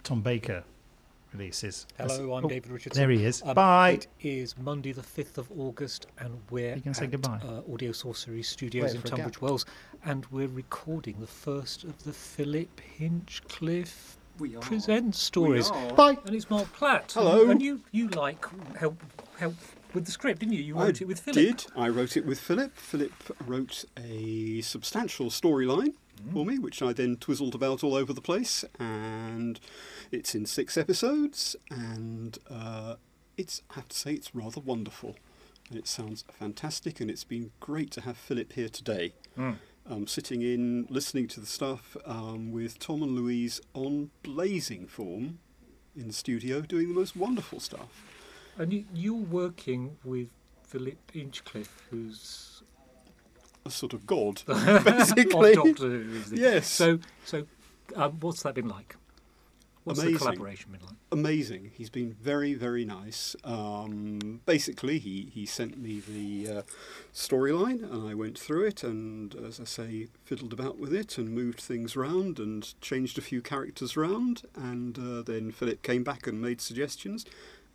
Tom 0.04 0.22
Baker 0.22 0.64
releases. 1.34 1.88
Hello, 1.98 2.34
I'm 2.34 2.46
Oh, 2.46 2.50
David 2.50 2.72
Richardson. 2.72 3.00
There 3.02 3.10
he 3.10 3.24
is. 3.26 3.42
Um, 3.44 3.56
Bye. 3.56 3.92
It 3.92 4.08
is 4.22 4.58
Monday, 4.58 4.92
the 4.92 5.02
5th 5.02 5.38
of 5.38 5.50
August, 5.58 6.08
and 6.20 6.40
we're 6.50 6.76
You 6.76 6.82
can 6.82 6.94
say 6.94 7.06
at 7.06 7.12
goodbye. 7.12 7.40
Uh, 7.44 7.74
Audio 7.74 7.92
Sorcery 7.92 8.44
Studios 8.44 8.94
Wait 8.94 8.96
in 8.96 9.02
Tunbridge. 9.02 9.42
Wells, 9.42 9.66
and 10.06 10.26
we're 10.28 10.48
recording 10.48 11.20
the 11.20 11.28
first 11.28 11.84
of 11.84 12.04
the 12.04 12.14
Philip 12.14 12.80
Hinchcliffe 12.80 14.18
We 14.40 14.56
are. 14.56 14.60
Presents 14.62 15.20
stories. 15.20 15.72
We 15.72 15.78
are. 15.78 15.94
Bye. 15.94 16.18
And 16.26 16.36
it's 16.36 16.50
Marc 16.50 16.72
Platt. 16.74 17.12
Hello. 17.14 17.50
And 17.50 17.62
you, 17.62 17.82
you 17.92 18.08
like 18.10 18.46
help 18.76 19.02
help 19.38 19.56
with 19.94 20.06
the 20.06 20.12
script, 20.12 20.40
didn't 20.40 20.54
you? 20.54 20.62
You 20.62 20.78
I 20.78 20.86
wrote 20.86 21.02
it 21.02 21.08
with 21.08 21.20
Philip. 21.20 21.36
did. 21.36 21.66
I 21.76 21.90
wrote 21.90 22.18
it 22.18 22.26
with 22.26 22.40
Philip. 22.40 22.76
Philip 22.76 23.14
wrote 23.46 23.86
a 23.98 24.62
substantial 24.62 25.28
storyline 25.28 25.94
for 26.32 26.46
me, 26.46 26.58
which 26.58 26.82
I 26.82 26.94
then 26.94 27.18
twizzled 27.18 27.54
about 27.54 27.84
all 27.84 27.96
over 27.96 28.14
the 28.14 28.22
place, 28.22 28.64
and 28.80 29.60
it's 30.12 30.34
in 30.34 30.46
six 30.46 30.78
episodes, 30.78 31.56
and 31.70 32.38
uh, 32.50 32.96
it's 33.38 33.62
I 33.72 33.76
have 33.76 33.90
to 33.90 33.98
say 33.98 34.14
it's 34.14 34.34
rather 34.34 34.62
wonderful, 34.62 35.16
and 35.70 35.78
it 35.78 35.88
sounds 35.88 36.24
fantastic, 36.40 37.00
and 37.00 37.10
it's 37.12 37.24
been 37.24 37.52
great 37.60 37.92
to 37.92 38.02
have 38.02 38.18
Philip 38.18 38.54
here 38.54 38.70
today. 38.70 39.14
Um, 39.90 40.08
sitting 40.08 40.42
in, 40.42 40.88
listening 40.90 41.28
to 41.28 41.42
the 41.42 41.46
stuff 41.46 41.98
um, 42.06 42.54
with 42.54 42.80
Tom 42.80 43.04
and 43.04 43.16
Louise 43.16 43.60
on 43.74 44.12
blazing 44.24 44.88
form 44.88 45.40
in 45.94 46.08
the 46.08 46.14
studio, 46.14 46.62
doing 46.62 46.88
the 46.88 46.94
most 46.94 47.18
wonderful 47.18 47.60
stuff. 47.60 47.90
And 48.58 48.72
you, 48.72 48.86
you're 48.94 49.14
working 49.14 49.98
with 50.06 50.30
Philip 50.66 51.12
Hinchcliffe, 51.12 51.84
who's 51.90 52.64
A 53.66 53.70
sort 53.70 53.94
of 53.94 54.08
god, 54.08 54.42
of 54.48 54.86
basically. 54.86 55.54
Doctor 55.54 55.90
Who. 55.90 56.22
Yes. 56.32 56.68
So, 56.68 57.00
so 57.26 57.46
um, 57.96 58.18
what's 58.22 58.44
that 58.44 58.56
been 58.56 58.70
like? 58.70 58.96
What's 59.84 60.00
Amazing. 60.00 60.14
the 60.14 60.20
collaboration 60.20 60.72
been 60.72 60.82
like? 60.82 60.96
amazing. 61.12 61.72
He's 61.74 61.90
been 61.90 62.14
very, 62.14 62.54
very 62.54 62.86
nice. 62.86 63.36
Um, 63.44 64.42
basically, 64.46 64.98
he, 64.98 65.30
he 65.34 65.46
sent 65.46 65.78
me 65.78 66.00
the 66.00 66.60
uh, 66.60 66.62
storyline, 67.14 67.84
and 67.84 68.08
I 68.08 68.14
went 68.14 68.38
through 68.40 68.66
it, 68.66 68.84
and 68.84 69.36
as 69.36 69.60
I 69.60 69.66
say, 69.66 70.08
fiddled 70.24 70.54
about 70.54 70.80
with 70.80 70.94
it, 70.94 71.18
and 71.18 71.30
moved 71.30 71.60
things 71.60 71.96
around, 71.96 72.40
and 72.40 72.80
changed 72.82 73.18
a 73.18 73.22
few 73.22 73.42
characters 73.42 73.98
around, 73.98 74.44
and 74.56 74.98
uh, 74.98 75.22
then 75.22 75.52
Philip 75.52 75.82
came 75.84 76.04
back 76.04 76.28
and 76.28 76.42
made 76.42 76.62
suggestions, 76.62 77.26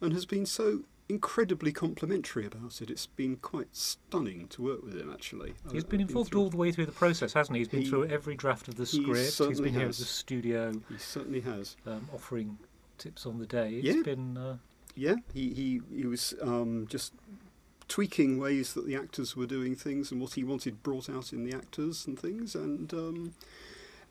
and 0.00 0.12
has 0.12 0.26
been 0.26 0.46
so 0.46 0.84
incredibly 1.08 1.72
complimentary 1.72 2.44
about 2.46 2.80
it. 2.82 2.90
It's 2.90 3.06
been 3.06 3.36
quite 3.36 3.74
stunning 3.74 4.46
to 4.48 4.62
work 4.62 4.82
with 4.82 4.94
him, 4.94 5.10
actually. 5.12 5.54
He's 5.72 5.84
been 5.84 6.00
involved 6.00 6.30
through- 6.32 6.40
all 6.40 6.50
the 6.50 6.56
way 6.56 6.70
through 6.72 6.86
the 6.86 6.92
process, 6.92 7.32
hasn't 7.32 7.56
he? 7.56 7.60
He's 7.60 7.68
been 7.68 7.82
He- 7.82 7.88
through 7.88 8.06
every 8.06 8.34
draft 8.36 8.68
of 8.68 8.74
the 8.76 8.84
he 8.84 9.02
script. 9.02 9.48
He's 9.48 9.60
been 9.60 9.72
here 9.72 9.82
at 9.82 9.86
has. 9.88 9.98
the 9.98 10.04
studio 10.04 10.72
He 10.90 10.98
certainly 10.98 11.40
has. 11.40 11.76
um, 11.86 12.08
offering 12.12 12.58
tips 12.98 13.24
on 13.26 13.38
the 13.38 13.46
day. 13.46 13.76
It's 13.76 13.96
Yeah. 13.96 14.02
been 14.02 14.36
uh, 14.36 14.58
Yeah, 14.94 15.16
he 15.32 15.54
he, 15.54 15.80
he 15.94 16.06
was 16.06 16.34
um, 16.42 16.86
just 16.88 17.14
tweaking 17.86 18.36
ways 18.38 18.74
that 18.74 18.84
the 18.86 18.96
actors 18.96 19.34
were 19.36 19.46
doing 19.46 19.74
things 19.76 20.10
and 20.12 20.20
what 20.20 20.34
he 20.34 20.44
wanted 20.44 20.82
brought 20.82 21.08
out 21.08 21.32
in 21.32 21.44
the 21.44 21.56
actors 21.56 22.06
and 22.06 22.18
things, 22.18 22.54
and 22.54 22.92
um, 22.92 23.34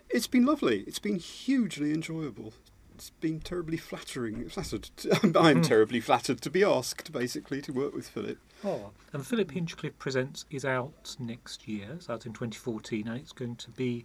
it's 0.09 0.25
been 0.27 0.45
lovely. 0.45 0.79
It's 0.87 0.97
been 0.99 1.17
hugely 1.19 1.91
enjoyable. 1.93 2.53
It's 2.97 3.11
been 3.11 3.39
terribly 3.41 3.77
flattering. 3.77 4.49
Flattered. 4.49 4.89
I'm 5.35 5.61
terribly 5.61 5.99
flattered 5.99 6.41
to 6.41 6.49
be 6.49 6.63
asked, 6.63 7.11
basically, 7.11 7.61
to 7.61 7.71
work 7.71 7.93
with 7.93 8.09
Philip. 8.09 8.39
oh, 8.65 8.89
and 9.13 9.23
Philip 9.23 9.51
Hinchcliffe 9.51 9.99
Presents 9.99 10.45
is 10.49 10.65
out 10.65 11.15
next 11.19 11.67
year. 11.67 11.89
It's 11.91 12.09
out 12.09 12.25
in 12.25 12.33
2014, 12.33 13.07
and 13.07 13.19
it's 13.19 13.33
going 13.33 13.55
to 13.57 13.69
be 13.69 14.03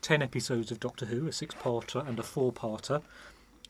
10 0.00 0.22
episodes 0.22 0.70
of 0.70 0.80
Doctor 0.80 1.04
Who, 1.04 1.26
a 1.26 1.32
six-parter 1.32 2.08
and 2.08 2.18
a 2.18 2.22
four-parter, 2.22 3.02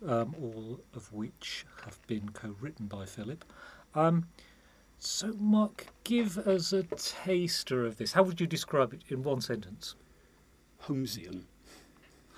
um, 0.07 0.37
all 0.41 0.79
of 0.95 1.13
which 1.13 1.67
have 1.85 1.99
been 2.07 2.29
co-written 2.29 2.87
by 2.87 3.05
Philip. 3.05 3.45
Um, 3.97 4.29
so, 5.01 5.33
Marc, 5.41 5.89
give 6.05 6.39
us 6.39 6.73
a 6.73 6.85
taster 6.85 7.85
of 7.85 7.97
this. 7.97 8.13
How 8.13 8.23
would 8.23 8.41
you 8.41 8.47
describe 8.47 8.95
it 8.95 9.03
in 9.09 9.25
one 9.25 9.41
sentence? 9.41 9.97
Holmesian. 10.85 11.47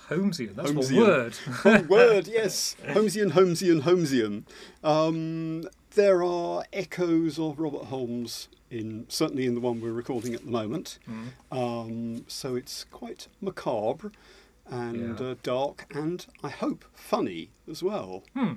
Holmesian, 0.09 0.55
that's 0.55 0.71
Holmesian. 0.71 0.99
word. 0.99 1.35
One 1.63 1.89
word, 1.89 2.27
yes. 2.33 2.77
Holmesian, 2.87 3.33
Holmesian, 3.33 3.83
Holmesian. 3.83 4.45
Um, 4.83 5.69
there 5.95 6.23
are 6.23 6.65
echoes 6.73 7.39
of 7.39 7.59
Robert 7.59 7.85
Holmes 7.87 8.49
in 8.71 9.07
certainly 9.09 9.47
in 9.47 9.55
the 9.55 9.61
one 9.61 9.81
we're 9.81 9.93
recording 9.93 10.35
at 10.35 10.45
the 10.45 10.51
moment. 10.51 10.99
Um, 11.53 12.25
so 12.27 12.57
it's 12.57 12.85
quite 12.91 13.29
macabre 13.41 14.11
and 14.67 15.19
Yeah. 15.21 15.27
uh, 15.27 15.35
dark 15.43 15.87
and 15.95 16.27
I 16.43 16.49
hope 16.49 16.85
funny 16.95 17.51
as 17.71 17.83
well. 17.83 18.25
Hmm. 18.35 18.55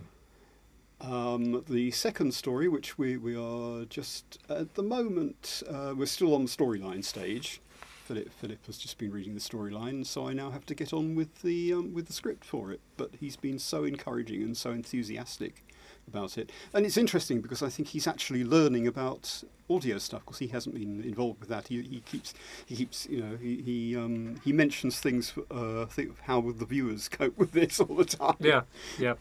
Um, 0.99 1.63
the 1.69 1.91
second 1.91 2.33
story, 2.33 2.67
which 2.67 2.97
we, 2.97 3.17
we 3.17 3.35
are 3.35 3.85
just 3.85 4.39
at 4.49 4.73
the 4.73 4.81
moment, 4.81 5.61
uh, 5.69 5.93
we're 5.95 6.07
still 6.07 6.33
on 6.33 6.45
the 6.45 6.49
storyline 6.49 7.03
stage. 7.03 7.61
Philip 8.07 8.31
Philip 8.31 8.65
has 8.67 8.77
just 8.77 8.97
been 8.97 9.11
reading 9.11 9.33
the 9.33 9.41
storyline, 9.41 10.05
so 10.05 10.29
I 10.29 10.33
now 10.33 10.49
have 10.51 10.65
to 10.67 10.73
get 10.73 10.93
on 10.93 11.13
with 11.13 11.41
the 11.41 11.73
um, 11.73 11.93
with 11.93 12.07
the 12.07 12.13
script 12.13 12.45
for 12.45 12.71
it. 12.71 12.79
But 12.95 13.11
he's 13.19 13.35
been 13.35 13.59
so 13.59 13.83
encouraging 13.83 14.41
and 14.41 14.55
so 14.55 14.71
enthusiastic 14.71 15.65
about 16.07 16.37
it, 16.37 16.49
and 16.73 16.85
it's 16.85 16.95
interesting 16.95 17.41
because 17.41 17.61
I 17.61 17.67
think 17.67 17.89
he's 17.89 18.07
actually 18.07 18.45
learning 18.45 18.87
about 18.87 19.43
audio 19.69 19.97
stuff 19.97 20.21
because 20.21 20.39
he 20.39 20.47
hasn't 20.47 20.75
been 20.75 21.03
involved 21.03 21.41
with 21.41 21.49
that. 21.49 21.67
He, 21.67 21.81
he 21.81 21.99
keeps 21.99 22.33
he 22.65 22.77
keeps 22.77 23.07
you 23.09 23.21
know 23.21 23.35
he 23.35 23.61
he 23.61 23.97
um, 23.97 24.39
he 24.41 24.53
mentions 24.53 25.01
things 25.01 25.33
uh, 25.51 25.85
think 25.87 26.17
how 26.21 26.39
would 26.39 26.59
the 26.59 26.65
viewers 26.65 27.09
cope 27.09 27.37
with 27.37 27.51
this 27.51 27.77
all 27.81 27.93
the 27.93 28.05
time. 28.05 28.37
Yeah, 28.39 28.61
yeah. 28.97 29.15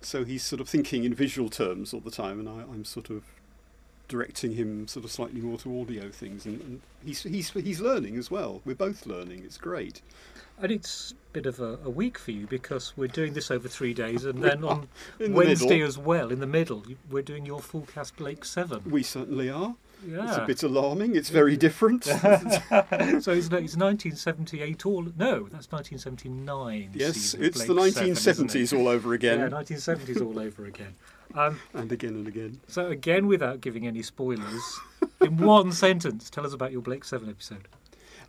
So 0.00 0.24
he's 0.24 0.42
sort 0.42 0.62
of 0.62 0.68
thinking 0.68 1.04
in 1.04 1.12
visual 1.12 1.50
terms 1.50 1.92
all 1.92 2.00
the 2.00 2.10
time, 2.10 2.40
and 2.40 2.48
I, 2.48 2.62
I'm 2.62 2.86
sort 2.86 3.10
of 3.10 3.24
directing 4.08 4.52
him 4.52 4.86
sort 4.88 5.04
of 5.04 5.10
slightly 5.10 5.40
more 5.40 5.58
to 5.58 5.80
audio 5.80 6.10
things, 6.10 6.46
and, 6.46 6.60
and 6.60 6.80
he's 7.04 7.22
he's 7.22 7.50
he's 7.50 7.80
learning 7.80 8.16
as 8.16 8.30
well. 8.30 8.60
We're 8.64 8.74
both 8.74 9.06
learning. 9.06 9.42
It's 9.44 9.58
great. 9.58 10.02
And 10.60 10.70
it's 10.70 11.12
a 11.12 11.32
bit 11.32 11.46
of 11.46 11.58
a, 11.58 11.78
a 11.84 11.90
week 11.90 12.16
for 12.16 12.30
you 12.30 12.46
because 12.46 12.92
we're 12.96 13.08
doing 13.08 13.32
this 13.32 13.50
over 13.50 13.66
three 13.66 13.92
days, 13.92 14.24
and 14.24 14.42
then 14.42 14.62
on 14.62 14.88
the 15.18 15.30
Wednesday 15.30 15.68
middle. 15.68 15.88
as 15.88 15.98
well, 15.98 16.30
in 16.30 16.38
the 16.38 16.46
middle, 16.46 16.84
we're 17.10 17.22
doing 17.22 17.44
your 17.44 17.60
full 17.60 17.86
cast 17.92 18.16
Blake 18.16 18.44
Seven. 18.44 18.82
We 18.88 19.02
certainly 19.02 19.50
are. 19.50 19.74
Yeah. 20.06 20.28
It's 20.28 20.36
a 20.36 20.46
bit 20.46 20.62
alarming. 20.62 21.16
It's 21.16 21.30
very 21.30 21.56
different. 21.56 22.04
so 22.04 22.12
it's, 22.12 23.26
it's 23.26 23.50
1978 23.50 24.86
all. 24.86 25.02
No, 25.16 25.48
that's 25.48 25.70
1979. 25.72 26.90
yes, 26.94 27.34
it's 27.34 27.64
the 27.64 27.74
Blake 27.74 27.94
Seven, 27.94 28.14
1970s 28.14 28.72
it? 28.72 28.76
all 28.76 28.88
over 28.88 29.14
again, 29.14 29.40
Yeah, 29.40 29.48
1970s 29.48 30.20
all 30.20 30.38
over 30.38 30.66
again. 30.66 30.94
Um, 31.34 31.58
and 31.72 31.90
again 31.90 32.14
and 32.14 32.28
again. 32.28 32.60
so 32.68 32.88
again, 32.88 33.26
without 33.26 33.60
giving 33.60 33.86
any 33.86 34.02
spoilers, 34.02 34.80
in 35.20 35.36
one 35.38 35.72
sentence, 35.72 36.30
tell 36.30 36.46
us 36.46 36.52
about 36.52 36.72
your 36.72 36.82
Blake 36.82 37.04
Seven 37.04 37.28
episode. 37.28 37.68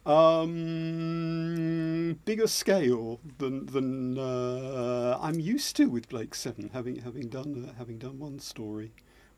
Um, 0.05 2.19
bigger 2.25 2.47
scale 2.47 3.19
than 3.39 3.65
than 3.65 4.17
uh, 4.19 5.17
I'm 5.21 5.39
used 5.39 5.75
to 5.77 5.89
with 5.89 6.10
Blake 6.10 6.36
Seven, 6.36 6.69
having 6.73 6.97
having 7.01 7.27
done 7.29 7.69
uh, 7.69 7.73
having 7.77 7.97
done 7.97 8.19
one 8.19 8.39
story, 8.39 8.91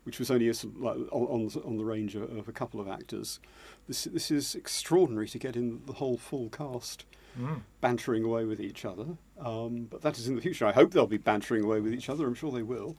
which 0.04 0.18
was 0.18 0.30
only 0.30 0.48
a, 0.48 0.52
like, 0.76 0.96
on 1.10 1.26
on 1.26 1.50
on 1.64 1.76
the 1.78 1.84
range 1.84 2.14
of, 2.16 2.22
of 2.36 2.48
a 2.48 2.52
couple 2.52 2.80
of 2.80 2.88
actors. 2.88 3.40
This 3.86 4.04
this 4.04 4.30
is 4.30 4.54
extraordinary 4.54 5.28
to 5.28 5.38
get 5.38 5.56
in 5.56 5.80
the 5.86 5.94
whole 5.94 6.18
full 6.18 6.48
cast 6.50 7.04
bantering 7.80 8.24
away 8.24 8.44
with 8.44 8.60
each 8.60 8.84
other. 8.84 9.06
Um, 9.38 9.86
but 9.90 10.02
that 10.02 10.18
is 10.18 10.26
in 10.28 10.34
the 10.34 10.40
future. 10.40 10.66
I 10.66 10.72
hope 10.72 10.90
they'll 10.90 11.06
be 11.06 11.18
bantering 11.18 11.62
away 11.64 11.80
with 11.80 11.94
each 11.94 12.08
other. 12.08 12.26
I'm 12.26 12.34
sure 12.34 12.50
they 12.50 12.64
will. 12.64 12.96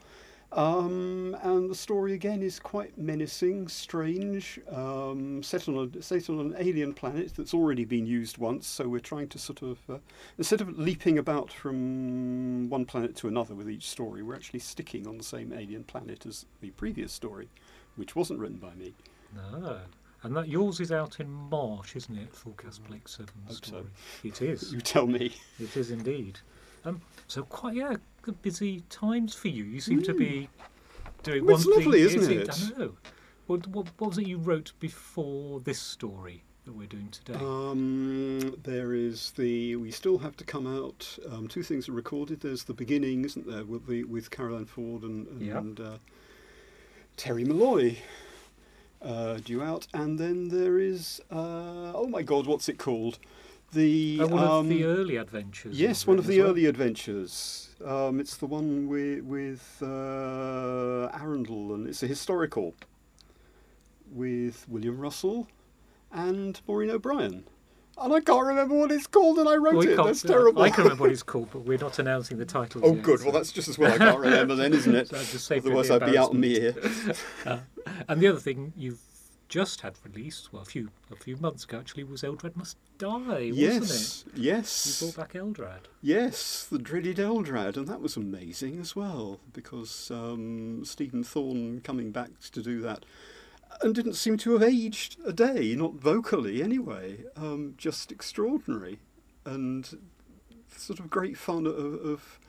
Um, 0.52 1.38
and 1.44 1.70
the 1.70 1.76
story 1.76 2.14
again 2.14 2.42
is 2.42 2.60
quite 2.60 2.98
menacing, 2.98 3.68
strange, 3.68 4.60
um, 4.72 5.44
set 5.44 5.68
on 5.70 5.92
a 5.96 6.02
set 6.02 6.28
on 6.30 6.40
an 6.40 6.56
alien 6.58 6.94
planet 6.94 7.34
that's 7.36 7.54
already 7.54 7.86
been 7.86 8.08
used 8.08 8.40
once. 8.40 8.66
So 8.66 8.88
we're 8.88 9.00
trying 9.00 9.28
to 9.30 9.38
sort 9.40 9.62
of 9.62 9.78
uh, 9.88 9.98
instead 10.40 10.62
of 10.62 10.78
leaping 10.80 11.20
about 11.20 11.52
from 11.52 12.68
one 12.68 12.86
planet 12.86 13.16
to 13.18 13.28
another 13.28 13.54
with 13.54 13.70
each 13.70 13.88
story, 13.88 14.24
we're 14.24 14.36
actually 14.36 14.60
sticking 14.60 15.06
on 15.08 15.18
the 15.20 15.24
same 15.24 15.54
alien 15.54 15.84
planet 15.84 16.26
as 16.26 16.46
the 16.62 16.72
previous 16.72 17.14
story, 17.14 17.48
which 17.96 18.16
wasn't 18.16 18.40
written 18.40 18.58
by 18.58 18.74
me. 18.74 18.96
No. 19.36 19.80
And 20.24 20.36
that 20.36 20.50
yours 20.50 20.80
is 20.80 20.92
out 20.92 21.20
in 21.20 21.30
March, 21.32 21.96
isn't 21.96 22.18
it? 22.18 22.36
Full 22.36 22.54
cast 22.54 22.84
Blake 22.88 23.08
Seven 23.08 23.34
Hope 23.46 23.56
so. 23.56 23.68
story. 23.68 23.86
It 24.24 24.42
is. 24.42 24.74
You 24.74 24.82
tell 24.82 25.08
me. 25.08 25.32
It 25.60 25.78
is 25.78 25.92
indeed. 25.92 26.40
Um, 26.86 27.02
so 27.28 27.44
quite 27.44 27.76
yeah, 27.76 27.96
good 28.22 28.42
busy 28.42 28.82
times 28.89 29.34
for 29.36 29.48
you. 29.50 29.63
You 29.63 29.80
seem 29.80 30.02
to 30.04 30.13
be 30.13 30.50
doing 31.24 31.46
Well, 31.46 31.56
one 31.56 31.62
it's 31.62 31.68
lovely, 31.68 32.08
thing. 32.08 32.20
isn't 32.22 32.32
is 32.50 32.70
it? 32.70 32.76
I 32.76 32.80
know. 32.80 32.98
What, 33.48 33.68
what, 33.68 33.88
what 33.98 34.10
was 34.10 34.18
it 34.18 34.28
you 34.28 34.38
wrote 34.38 34.74
before 34.80 35.60
this 35.60 35.80
story? 35.80 36.44
that 36.65 36.74
we're 36.74 36.88
doing 36.88 37.10
today? 37.10 37.34
Um, 37.39 38.56
there 38.63 38.94
is 38.94 39.32
the. 39.32 39.76
We 39.78 39.89
still 39.92 40.20
have 40.20 40.38
to 40.38 40.44
come 40.44 40.68
out. 40.68 41.18
Um, 41.32 41.48
two 41.48 41.63
things 41.63 41.89
are 41.89 41.94
recorded. 41.94 42.42
There's 42.42 42.63
the 42.63 42.74
beginning, 42.76 43.26
isn't 43.26 43.48
there, 43.48 43.63
with 43.65 43.88
the 43.88 44.04
with 44.04 44.30
Caroline 44.30 44.65
Ford 44.65 45.02
and 45.04 45.26
and, 45.28 45.42
Yeah. 45.42 45.58
and 45.58 45.80
uh, 45.80 45.98
Terry 47.18 47.44
Molloy 47.44 47.98
uh, 49.02 49.36
due 49.38 49.63
out, 49.63 49.88
and 49.94 50.20
then 50.20 50.50
there 50.50 50.80
is. 50.80 51.22
Uh, 51.32 51.92
oh 51.96 52.08
my 52.08 52.22
God, 52.22 52.46
what's 52.46 52.70
it 52.70 52.78
called? 52.78 53.18
The 53.72 54.20
oh, 54.22 54.28
one 54.28 54.44
um, 54.44 54.50
of 54.50 54.70
the 54.70 54.84
early 54.84 55.18
adventures. 55.18 55.80
Yes, 55.80 56.08
one 56.08 56.18
of 56.18 56.26
the 56.26 56.40
well. 56.40 56.50
early 56.50 56.66
adventures. 56.66 57.70
Um, 57.86 58.20
it's 58.20 58.38
the 58.38 58.48
one 58.48 58.88
with 58.88 59.24
with 59.24 59.78
uh, 59.82 61.10
Arundel, 61.14 61.76
and 61.76 61.88
it's 61.88 62.02
a 62.02 62.08
historical 62.08 62.74
with 64.12 64.66
William 64.68 64.98
Russell 65.00 65.48
and 66.12 66.60
Maureen 66.68 66.90
O'Brien. 66.90 67.44
And 68.02 68.14
I 68.14 68.22
can't 68.22 68.46
remember 68.46 68.76
what 68.76 68.92
it's 68.92 69.08
called, 69.08 69.40
and 69.40 69.48
I 69.50 69.56
wrote 69.56 69.76
Well, 69.76 69.86
we 69.86 69.94
it. 69.94 69.98
That's 69.98 70.22
terrible. 70.22 70.62
I 70.62 70.70
can 70.70 70.86
remember 70.86 71.04
what 71.04 71.12
it's 71.18 71.22
called, 71.22 71.50
but 71.52 71.60
we're 71.60 71.78
not 71.78 72.00
announcing 72.00 72.38
the 72.38 72.46
title. 72.46 72.82
oh, 72.84 72.96
yet, 72.96 73.04
good. 73.04 73.20
so- 73.20 73.26
Well, 73.26 73.34
that's 73.34 73.52
just 73.52 73.68
as 73.68 73.78
well. 73.78 73.92
I 73.92 73.98
can't 73.98 74.20
remember 74.20 74.56
then, 74.56 74.74
isn't 74.74 74.96
it? 74.96 75.10
So 75.10 75.18
I'll 75.18 75.24
just 75.24 75.46
save 75.46 75.66
you 75.66 75.72
Otherwise, 75.72 75.90
the 75.90 75.96
I'd 75.96 76.12
be 76.12 76.18
out 76.18 76.30
on 76.30 76.42
the 76.42 76.62
ear. 76.62 76.76
Uh, 77.46 77.60
and 78.08 78.22
the 78.22 78.28
other 78.28 78.40
thing 78.40 78.72
you've 78.78 79.00
just 79.50 79.82
had 79.82 79.96
released, 80.06 80.54
well, 80.54 80.62
a 80.62 80.66
few 80.66 80.90
a 81.12 81.16
few 81.16 81.36
months 81.38 81.64
ago 81.64 81.80
actually, 81.80 82.04
was 82.04 82.22
Eldrad 82.22 82.56
Must 82.56 82.78
Die, 83.00 83.08
wasn't 83.18 83.56
yes, 83.56 84.26
it? 84.28 84.40
yes. 84.40 85.02
You 85.02 85.08
brought 85.08 85.28
back 85.28 85.34
Eldrad. 85.34 85.86
Yes, 86.02 86.68
the 86.72 86.78
dreaded 86.78 87.18
Eldrad, 87.18 87.76
and 87.76 87.88
that 87.88 88.02
was 88.02 88.16
amazing 88.16 88.80
as 88.80 88.96
well 88.96 89.40
because 89.52 90.12
um, 90.12 90.86
Stephen 90.86 91.24
Thorne 91.24 91.82
coming 91.82 92.12
back 92.12 92.30
to 92.52 92.62
do 92.62 92.80
that 92.82 93.06
and 93.82 93.96
didn't 93.96 94.14
seem 94.14 94.38
to 94.38 94.54
have 94.54 94.64
aged 94.64 95.18
a 95.26 95.34
day, 95.34 95.76
not 95.76 95.96
vocally 95.96 96.62
anyway. 96.62 97.26
Um, 97.36 97.74
just 97.78 98.12
extraordinary 98.12 99.00
and 99.46 99.98
sort 100.76 101.00
of 101.00 101.10
great 101.10 101.38
fun 101.38 101.66
of, 101.66 101.76
of 101.76 102.40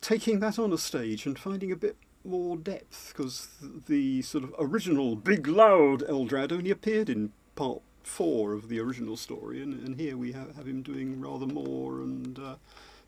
taking 0.00 0.40
that 0.40 0.58
on 0.58 0.72
a 0.72 0.78
stage 0.78 1.26
and 1.26 1.38
finding 1.38 1.72
a 1.72 1.76
bit 1.76 1.96
more 2.24 2.56
depth 2.56 3.12
because 3.16 3.48
the 3.86 4.22
sort 4.22 4.44
of 4.44 4.54
original 4.58 5.16
big 5.16 5.46
loud 5.46 6.00
Eldrad 6.02 6.52
only 6.52 6.70
appeared 6.70 7.08
in 7.08 7.32
part 7.54 7.80
four 8.02 8.52
of 8.54 8.68
the 8.68 8.80
original 8.80 9.16
story, 9.16 9.62
and, 9.62 9.86
and 9.86 9.96
here 9.96 10.16
we 10.16 10.32
have, 10.32 10.56
have 10.56 10.66
him 10.66 10.82
doing 10.82 11.20
rather 11.20 11.46
more 11.46 12.00
and 12.00 12.38
uh, 12.38 12.54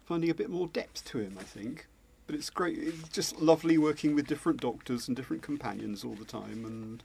finding 0.05 0.31
a 0.31 0.35
bit 0.35 0.51
more 0.51 0.69
depth 0.69 1.05
to 1.07 1.19
him, 1.19 1.37
I 1.41 1.43
think. 1.43 1.87
But 2.27 2.37
it's 2.37 2.51
great. 2.51 2.79
It's 2.79 3.09
just 3.09 3.41
lovely 3.41 3.79
working 3.79 4.15
with 4.15 4.27
different 4.27 4.61
doctors 4.61 5.09
and 5.09 5.17
different 5.17 5.43
companions 5.43 6.05
all 6.05 6.15
the 6.15 6.25
time, 6.25 6.65
and 6.65 7.03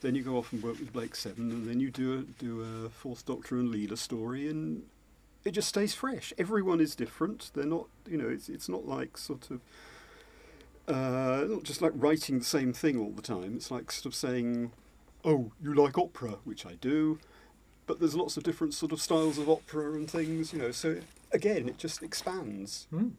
then 0.00 0.14
you 0.14 0.22
go 0.22 0.36
off 0.38 0.52
and 0.52 0.62
work 0.62 0.78
with 0.78 0.92
Blake 0.92 1.14
Seven, 1.16 1.50
and 1.50 1.68
then 1.68 1.80
you 1.80 1.90
do 1.90 2.14
a, 2.14 2.42
do 2.42 2.62
a 2.62 2.88
Fourth 2.88 3.26
Doctor 3.26 3.56
and 3.56 3.72
Leela 3.72 3.98
story, 3.98 4.48
and 4.48 4.84
it 5.44 5.50
just 5.50 5.68
stays 5.68 5.94
fresh. 5.94 6.32
Everyone 6.38 6.80
is 6.80 6.94
different. 6.94 7.50
They're 7.54 7.66
not, 7.66 7.86
you 8.08 8.16
know, 8.16 8.28
it's 8.28 8.48
it's 8.48 8.68
not 8.68 8.86
like 8.86 9.18
sort 9.18 9.50
of. 9.50 9.60
Uh, 10.86 11.44
not 11.48 11.62
just 11.62 11.80
like 11.80 11.92
writing 11.94 12.38
the 12.38 12.44
same 12.44 12.72
thing 12.72 12.98
all 12.98 13.10
the 13.10 13.22
time. 13.22 13.56
It's 13.56 13.70
like 13.70 13.90
sort 13.90 14.06
of 14.06 14.14
saying, 14.14 14.72
"Oh, 15.24 15.52
you 15.62 15.74
like 15.74 15.96
opera," 15.96 16.38
which 16.44 16.66
I 16.66 16.74
do, 16.74 17.18
but 17.86 18.00
there's 18.00 18.14
lots 18.14 18.36
of 18.36 18.42
different 18.42 18.74
sort 18.74 18.92
of 18.92 19.00
styles 19.00 19.38
of 19.38 19.48
opera 19.48 19.92
and 19.94 20.10
things, 20.10 20.52
you 20.52 20.58
know. 20.58 20.70
So 20.72 21.00
again, 21.32 21.68
it 21.68 21.78
just 21.78 22.02
expands. 22.02 22.86
Hmm. 22.90 23.10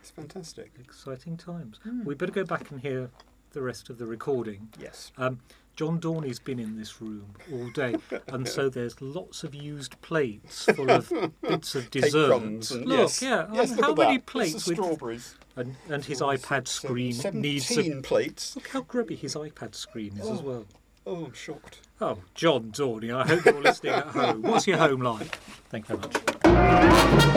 It's 0.00 0.10
fantastic. 0.10 0.72
Exciting 0.80 1.36
times. 1.36 1.78
Hmm. 1.82 2.04
We 2.04 2.14
better 2.14 2.32
go 2.32 2.44
back 2.44 2.70
and 2.70 2.80
hear 2.80 3.10
the 3.52 3.62
rest 3.62 3.90
of 3.90 3.98
the 3.98 4.06
recording. 4.06 4.68
Yes. 4.78 5.12
Um, 5.16 5.40
John 5.74 5.98
Dorney's 5.98 6.38
been 6.38 6.58
in 6.58 6.76
this 6.76 7.00
room 7.00 7.34
all 7.50 7.68
day, 7.70 7.94
and 8.28 8.46
so 8.46 8.68
there's 8.68 9.00
lots 9.00 9.42
of 9.42 9.54
used 9.54 10.00
plates 10.02 10.64
full 10.76 10.90
of 10.90 11.10
bits 11.40 11.74
of 11.74 11.90
Cake 11.90 12.02
dessert. 12.04 12.42
and- 12.42 12.70
look, 12.70 12.98
yes. 12.98 13.22
yeah, 13.22 13.46
Yes, 13.52 13.70
look 13.70 13.80
how 13.80 13.94
many 13.94 14.18
that. 14.18 14.26
plates 14.26 14.66
with 14.66 14.76
strawberries. 14.76 15.34
and 15.56 15.74
and 15.88 16.04
his 16.04 16.20
iPad 16.20 16.68
screen 16.68 17.16
needs 17.32 17.70
a, 17.70 17.74
Seventeen 17.74 18.02
plates. 18.02 18.54
look 18.54 18.68
how 18.68 18.82
grubby 18.82 19.16
his 19.16 19.34
iPad 19.34 19.74
screen 19.74 20.12
is 20.18 20.28
as 20.28 20.40
Oh. 20.40 20.42
well. 20.42 20.66
Oh, 21.04 21.24
I'm 21.24 21.32
shocked. 21.32 21.80
Oh, 22.00 22.18
John 22.34 22.70
Dorney, 22.70 23.12
I 23.12 23.26
hope 23.26 23.44
you're 23.44 23.60
listening 23.60 23.94
at 23.94 24.06
home. 24.08 24.42
What's 24.42 24.68
your 24.68 24.76
home 24.78 25.00
like? 25.00 25.34
Thank 25.70 25.88
you 25.88 25.96
very 25.96 26.12
much. 26.12 27.32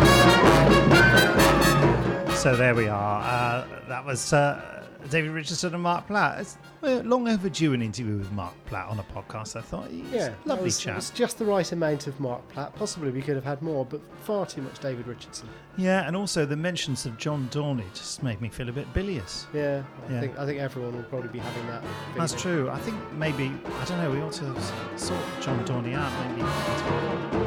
So 2.35 2.55
there 2.55 2.75
we 2.75 2.87
are. 2.87 3.21
Uh, 3.21 3.65
that 3.87 4.05
was 4.05 4.31
uh, 4.33 4.84
David 5.09 5.31
Richardson 5.31 5.73
and 5.73 5.83
Marc 5.83 6.07
Platt. 6.07 6.39
It's 6.39 6.57
long 6.81 7.27
overdue 7.27 7.73
an 7.73 7.81
interview 7.81 8.17
with 8.17 8.31
Marc 8.31 8.53
Platt 8.65 8.87
on 8.89 8.99
a 8.99 9.03
podcast. 9.03 9.55
I 9.55 9.61
thought 9.61 9.89
he's 9.89 10.09
Yeah, 10.11 10.33
lovely 10.45 10.65
was, 10.65 10.79
chap. 10.79 10.93
It 10.93 10.95
was 10.97 11.09
just 11.11 11.37
the 11.37 11.45
right 11.45 11.71
amount 11.71 12.07
of 12.07 12.19
Marc 12.19 12.47
Platt. 12.49 12.75
Possibly 12.75 13.11
we 13.11 13.21
could 13.21 13.35
have 13.35 13.43
had 13.43 13.61
more, 13.61 13.85
but 13.85 14.01
far 14.23 14.45
too 14.45 14.61
much 14.61 14.79
David 14.79 15.07
Richardson. 15.07 15.47
Yeah, 15.77 16.07
and 16.07 16.15
also 16.15 16.45
the 16.45 16.55
mentions 16.55 17.05
of 17.05 17.17
John 17.17 17.47
Dorney 17.51 17.85
just 17.93 18.23
made 18.23 18.41
me 18.41 18.49
feel 18.49 18.69
a 18.69 18.71
bit 18.71 18.91
bilious. 18.93 19.45
Yeah, 19.53 19.83
I 20.09 20.13
Yeah. 20.13 20.19
think 20.21 20.39
I 20.39 20.45
think 20.45 20.59
everyone 20.59 20.95
will 20.95 21.03
probably 21.03 21.29
be 21.29 21.39
having 21.39 21.67
that. 21.67 21.83
That's 22.17 22.33
true. 22.33 22.69
I 22.69 22.79
think 22.79 22.97
maybe 23.13 23.51
I 23.79 23.85
don't 23.85 23.97
know. 23.99 24.11
We 24.11 24.21
ought 24.21 24.33
to 24.33 24.55
sort 24.97 25.19
John 25.41 25.63
Dorney 25.65 25.95
out. 25.95 26.11
Maybe. 26.27 27.45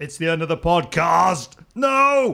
It's 0.00 0.18
the 0.18 0.28
end 0.28 0.42
of 0.42 0.48
the 0.48 0.56
podcast. 0.58 1.56
No. 1.74 2.32